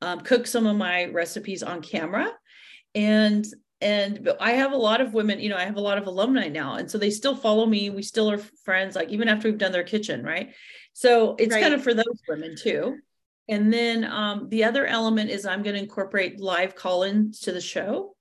um, 0.00 0.20
cook 0.20 0.46
some 0.46 0.66
of 0.66 0.76
my 0.76 1.06
recipes 1.06 1.62
on 1.62 1.82
camera. 1.82 2.32
And 2.94 3.46
and 3.80 4.28
I 4.40 4.52
have 4.52 4.72
a 4.72 4.76
lot 4.76 5.00
of 5.00 5.14
women, 5.14 5.38
you 5.38 5.50
know, 5.50 5.56
I 5.56 5.64
have 5.64 5.76
a 5.76 5.80
lot 5.80 5.98
of 5.98 6.08
alumni 6.08 6.48
now. 6.48 6.74
And 6.74 6.90
so 6.90 6.98
they 6.98 7.10
still 7.10 7.36
follow 7.36 7.64
me. 7.64 7.90
We 7.90 8.02
still 8.02 8.28
are 8.28 8.38
friends, 8.64 8.96
like 8.96 9.10
even 9.10 9.28
after 9.28 9.48
we've 9.48 9.58
done 9.58 9.70
their 9.70 9.84
kitchen, 9.84 10.24
right? 10.24 10.52
So 10.94 11.36
it's 11.38 11.54
right. 11.54 11.62
kind 11.62 11.74
of 11.74 11.84
for 11.84 11.94
those 11.94 12.20
women 12.28 12.56
too. 12.56 12.98
And 13.48 13.72
then 13.72 14.04
um, 14.04 14.48
the 14.50 14.64
other 14.64 14.86
element 14.86 15.30
is 15.30 15.46
I'm 15.46 15.62
going 15.62 15.74
to 15.74 15.82
incorporate 15.82 16.40
live 16.40 16.74
call-ins 16.74 17.40
to 17.40 17.52
the 17.52 17.60
show. 17.60 18.14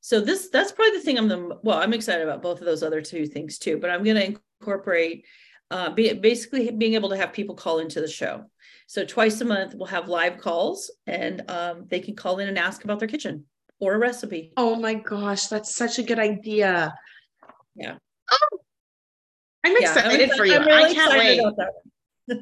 So 0.00 0.20
this 0.20 0.50
that's 0.50 0.72
probably 0.72 0.98
the 0.98 1.04
thing 1.04 1.16
I'm 1.16 1.28
the 1.28 1.58
well, 1.62 1.78
I'm 1.78 1.94
excited 1.94 2.22
about 2.22 2.42
both 2.42 2.60
of 2.60 2.66
those 2.66 2.82
other 2.82 3.00
two 3.00 3.26
things 3.26 3.58
too. 3.58 3.78
But 3.78 3.90
I'm 3.90 4.04
going 4.04 4.16
to 4.16 4.38
incorporate 4.60 5.24
uh, 5.70 5.90
be, 5.90 6.12
basically 6.12 6.70
being 6.70 6.94
able 6.94 7.08
to 7.08 7.16
have 7.16 7.32
people 7.32 7.54
call 7.54 7.78
into 7.78 8.00
the 8.00 8.08
show. 8.08 8.44
So 8.86 9.04
twice 9.04 9.40
a 9.40 9.46
month 9.46 9.74
we'll 9.74 9.86
have 9.86 10.08
live 10.08 10.38
calls, 10.38 10.90
and 11.06 11.48
um, 11.50 11.86
they 11.88 12.00
can 12.00 12.16
call 12.16 12.38
in 12.38 12.48
and 12.48 12.58
ask 12.58 12.84
about 12.84 12.98
their 12.98 13.08
kitchen 13.08 13.44
or 13.80 13.94
a 13.94 13.98
recipe. 13.98 14.52
Oh 14.56 14.76
my 14.76 14.94
gosh, 14.94 15.46
that's 15.46 15.74
such 15.74 15.98
a 15.98 16.02
good 16.02 16.18
idea. 16.18 16.94
Yeah. 17.74 17.96
Oh, 18.30 18.58
I'm 19.64 19.76
excited 19.76 20.20
yeah, 20.20 20.26
I'm 20.32 20.36
for 20.36 20.44
you. 20.44 20.58
Really 20.58 20.90
I 20.90 20.94
can't 20.94 21.18
wait 21.18 21.40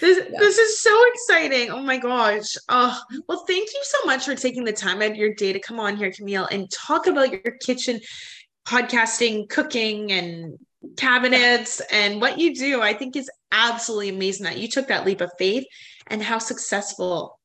this 0.00 0.18
yeah. 0.30 0.38
this 0.38 0.58
is 0.58 0.80
so 0.80 0.96
exciting. 1.12 1.70
Oh 1.70 1.82
my 1.82 1.98
gosh. 1.98 2.56
Oh, 2.68 2.98
well, 3.28 3.44
thank 3.46 3.68
you 3.72 3.80
so 3.82 3.98
much 4.06 4.24
for 4.24 4.34
taking 4.34 4.64
the 4.64 4.72
time 4.72 5.02
out 5.02 5.10
of 5.10 5.16
your 5.16 5.34
day 5.34 5.52
to 5.52 5.60
come 5.60 5.78
on 5.78 5.96
here, 5.96 6.12
Camille, 6.12 6.48
and 6.50 6.70
talk 6.70 7.06
about 7.06 7.30
your 7.30 7.56
kitchen 7.60 8.00
podcasting, 8.66 9.48
cooking, 9.48 10.12
and 10.12 10.58
cabinets 10.96 11.80
and 11.90 12.20
what 12.20 12.38
you 12.38 12.54
do. 12.54 12.80
I 12.80 12.94
think 12.94 13.16
is 13.16 13.30
absolutely 13.52 14.10
amazing 14.10 14.44
that 14.44 14.58
you 14.58 14.68
took 14.68 14.88
that 14.88 15.04
leap 15.04 15.20
of 15.20 15.30
faith 15.38 15.64
and 16.06 16.22
how 16.22 16.38
successful 16.38 17.38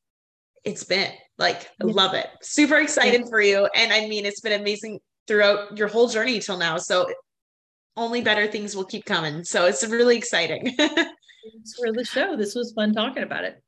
it's 0.64 0.84
been. 0.84 1.10
Like, 1.36 1.68
yeah. 1.80 1.92
love 1.92 2.14
it. 2.14 2.26
Super 2.42 2.76
excited 2.76 3.22
yeah. 3.22 3.28
for 3.28 3.40
you. 3.40 3.68
And 3.74 3.92
I 3.92 4.06
mean, 4.06 4.24
it's 4.24 4.40
been 4.40 4.58
amazing 4.58 5.00
throughout 5.26 5.76
your 5.76 5.88
whole 5.88 6.08
journey 6.08 6.40
till 6.40 6.58
now. 6.58 6.78
So 6.78 7.06
only 7.96 8.22
better 8.22 8.46
things 8.46 8.74
will 8.74 8.84
keep 8.84 9.04
coming. 9.04 9.44
So 9.44 9.66
it's 9.66 9.86
really 9.86 10.16
exciting. 10.16 10.76
For 11.76 11.92
the 11.92 12.04
show. 12.04 12.36
This 12.36 12.54
was 12.54 12.72
fun 12.72 12.92
talking 12.92 13.22
about 13.22 13.44
it. 13.44 13.62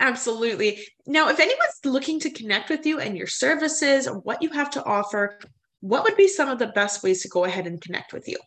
Absolutely. 0.00 0.80
Now, 1.06 1.28
if 1.30 1.40
anyone's 1.40 1.80
looking 1.84 2.20
to 2.20 2.30
connect 2.30 2.68
with 2.68 2.84
you 2.84 3.00
and 3.00 3.16
your 3.16 3.26
services 3.26 4.06
or 4.06 4.18
what 4.18 4.42
you 4.42 4.50
have 4.50 4.70
to 4.70 4.84
offer, 4.84 5.38
what 5.80 6.04
would 6.04 6.16
be 6.16 6.28
some 6.28 6.48
of 6.48 6.58
the 6.58 6.66
best 6.68 7.02
ways 7.02 7.22
to 7.22 7.28
go 7.28 7.44
ahead 7.44 7.66
and 7.66 7.80
connect 7.80 8.12
with 8.12 8.28
you? 8.28 8.38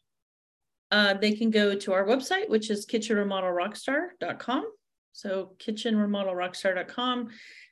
Uh, 0.92 1.14
they 1.16 1.32
can 1.32 1.50
go 1.50 1.76
to 1.76 1.94
our 1.94 2.06
website, 2.06 2.50
which 2.50 2.70
is 2.70 2.86
kitchenremodelrockstar.com. 2.86 4.66
So 5.14 5.56
kitchenremodelrockstar.com. 5.60 7.30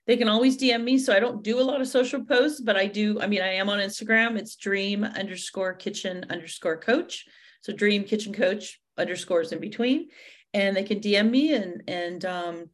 They 0.08 0.18
can 0.18 0.30
always 0.30 0.58
DM 0.58 0.84
me. 0.84 0.98
So 0.98 1.14
I 1.14 1.20
don't 1.20 1.44
do 1.44 1.60
a 1.60 1.62
lot 1.62 1.82
of 1.82 1.88
social 1.88 2.24
posts, 2.24 2.62
but 2.62 2.78
I 2.78 2.88
do. 2.88 3.20
I 3.22 3.28
mean, 3.28 3.42
I 3.42 3.54
am 3.54 3.70
on 3.70 3.80
Instagram. 3.80 4.38
It's 4.38 4.56
dream 4.56 5.04
underscore 5.04 5.74
kitchen 5.74 6.26
underscore 6.30 6.78
coach. 6.78 7.26
So 7.62 7.74
dream 7.74 8.04
kitchen 8.04 8.34
coach 8.34 8.80
underscores 8.98 9.52
in 9.52 9.60
between 9.60 10.10
and 10.54 10.76
they 10.76 10.84
can 10.84 11.00
DM 11.00 11.30
me 11.30 11.54
and 11.54 11.84
and 11.88 12.26
um, 12.26 12.70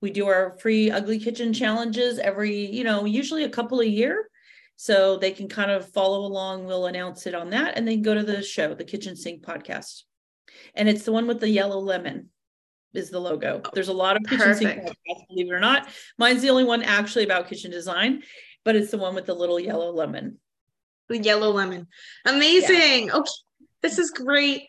we 0.00 0.10
do 0.10 0.26
our 0.26 0.56
free 0.60 0.90
ugly 0.90 1.18
kitchen 1.18 1.52
challenges 1.52 2.18
every 2.18 2.54
you 2.54 2.84
know 2.84 3.04
usually 3.04 3.44
a 3.44 3.48
couple 3.48 3.80
a 3.80 3.86
year. 3.86 4.28
So 4.80 5.16
they 5.16 5.32
can 5.32 5.48
kind 5.48 5.72
of 5.72 5.92
follow 5.92 6.20
along. 6.20 6.64
We'll 6.64 6.86
announce 6.86 7.26
it 7.26 7.34
on 7.34 7.50
that 7.50 7.76
and 7.76 7.86
then 7.86 8.00
go 8.00 8.14
to 8.14 8.22
the 8.22 8.42
show 8.42 8.74
the 8.74 8.84
kitchen 8.84 9.16
sink 9.16 9.42
podcast. 9.42 10.02
And 10.74 10.88
it's 10.88 11.04
the 11.04 11.10
one 11.10 11.26
with 11.26 11.40
the 11.40 11.48
yellow 11.48 11.80
lemon 11.80 12.28
is 12.94 13.10
the 13.10 13.18
logo. 13.18 13.60
There's 13.74 13.88
a 13.88 13.92
lot 13.92 14.16
of 14.16 14.22
kitchen 14.22 14.38
Perfect. 14.38 14.58
sink 14.58 14.82
podcasts 14.84 15.28
believe 15.28 15.48
it 15.50 15.54
or 15.54 15.58
not. 15.58 15.88
Mine's 16.16 16.42
the 16.42 16.50
only 16.50 16.62
one 16.64 16.82
actually 16.84 17.24
about 17.24 17.48
kitchen 17.48 17.72
design 17.72 18.22
but 18.68 18.76
it's 18.76 18.90
the 18.90 18.98
one 18.98 19.14
with 19.14 19.24
the 19.24 19.32
little 19.34 19.58
yellow 19.58 19.90
lemon. 19.90 20.38
The 21.08 21.16
yellow 21.16 21.50
lemon. 21.50 21.86
Amazing. 22.26 23.06
Yeah. 23.06 23.14
okay. 23.14 23.30
This 23.80 23.98
is 23.98 24.10
great 24.10 24.64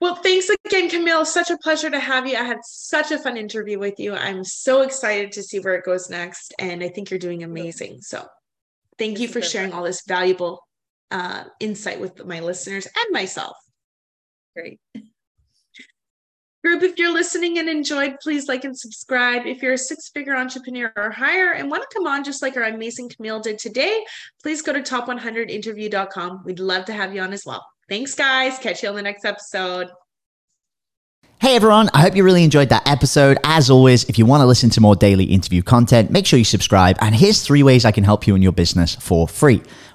well, 0.00 0.16
thanks 0.16 0.48
again, 0.64 0.88
Camille. 0.88 1.26
Such 1.26 1.50
a 1.50 1.58
pleasure 1.58 1.90
to 1.90 2.00
have 2.00 2.26
you. 2.26 2.36
I 2.36 2.42
had 2.42 2.58
such 2.64 3.10
a 3.10 3.18
fun 3.18 3.36
interview 3.36 3.78
with 3.78 3.98
you. 3.98 4.14
I'm 4.14 4.44
so 4.44 4.80
excited 4.80 5.32
to 5.32 5.42
see 5.42 5.60
where 5.60 5.74
it 5.74 5.84
goes 5.84 6.08
next. 6.08 6.54
And 6.58 6.82
I 6.82 6.88
think 6.88 7.10
you're 7.10 7.18
doing 7.18 7.42
amazing. 7.42 8.00
So 8.00 8.26
thank 8.98 9.20
you 9.20 9.28
for 9.28 9.42
sharing 9.42 9.72
all 9.72 9.82
this 9.82 10.02
valuable 10.08 10.66
uh, 11.10 11.44
insight 11.60 12.00
with 12.00 12.24
my 12.24 12.40
listeners 12.40 12.86
and 12.86 13.12
myself. 13.12 13.56
Great. 14.56 14.80
Group, 16.62 16.82
if 16.82 16.98
you're 16.98 17.12
listening 17.12 17.58
and 17.58 17.68
enjoyed, 17.68 18.16
please 18.22 18.46
like 18.46 18.64
and 18.64 18.78
subscribe. 18.78 19.46
If 19.46 19.62
you're 19.62 19.72
a 19.74 19.78
six 19.78 20.10
figure 20.10 20.36
entrepreneur 20.36 20.92
or 20.96 21.10
higher 21.10 21.52
and 21.52 21.70
want 21.70 21.82
to 21.82 21.88
come 21.94 22.06
on 22.06 22.22
just 22.22 22.42
like 22.42 22.56
our 22.56 22.64
amazing 22.64 23.08
Camille 23.08 23.40
did 23.40 23.58
today, 23.58 24.04
please 24.42 24.60
go 24.60 24.72
to 24.72 24.80
top100interview.com. 24.80 26.42
We'd 26.44 26.60
love 26.60 26.84
to 26.86 26.92
have 26.92 27.14
you 27.14 27.22
on 27.22 27.32
as 27.32 27.44
well. 27.46 27.66
Thanks, 27.90 28.14
guys. 28.14 28.56
Catch 28.60 28.84
you 28.84 28.88
on 28.88 28.94
the 28.94 29.02
next 29.02 29.24
episode. 29.24 29.90
Hey 31.40 31.56
everyone, 31.56 31.88
I 31.94 32.02
hope 32.02 32.14
you 32.14 32.22
really 32.22 32.44
enjoyed 32.44 32.68
that 32.68 32.86
episode. 32.86 33.38
As 33.44 33.70
always, 33.70 34.04
if 34.04 34.18
you 34.18 34.26
want 34.26 34.42
to 34.42 34.46
listen 34.46 34.68
to 34.70 34.80
more 34.80 34.94
daily 34.94 35.24
interview 35.24 35.62
content, 35.62 36.10
make 36.10 36.26
sure 36.26 36.38
you 36.38 36.44
subscribe. 36.44 36.98
And 37.00 37.14
here's 37.14 37.42
three 37.42 37.62
ways 37.62 37.86
I 37.86 37.92
can 37.92 38.04
help 38.04 38.26
you 38.26 38.34
in 38.34 38.42
your 38.42 38.52
business 38.52 38.94
for 38.94 39.26
free. 39.26 39.62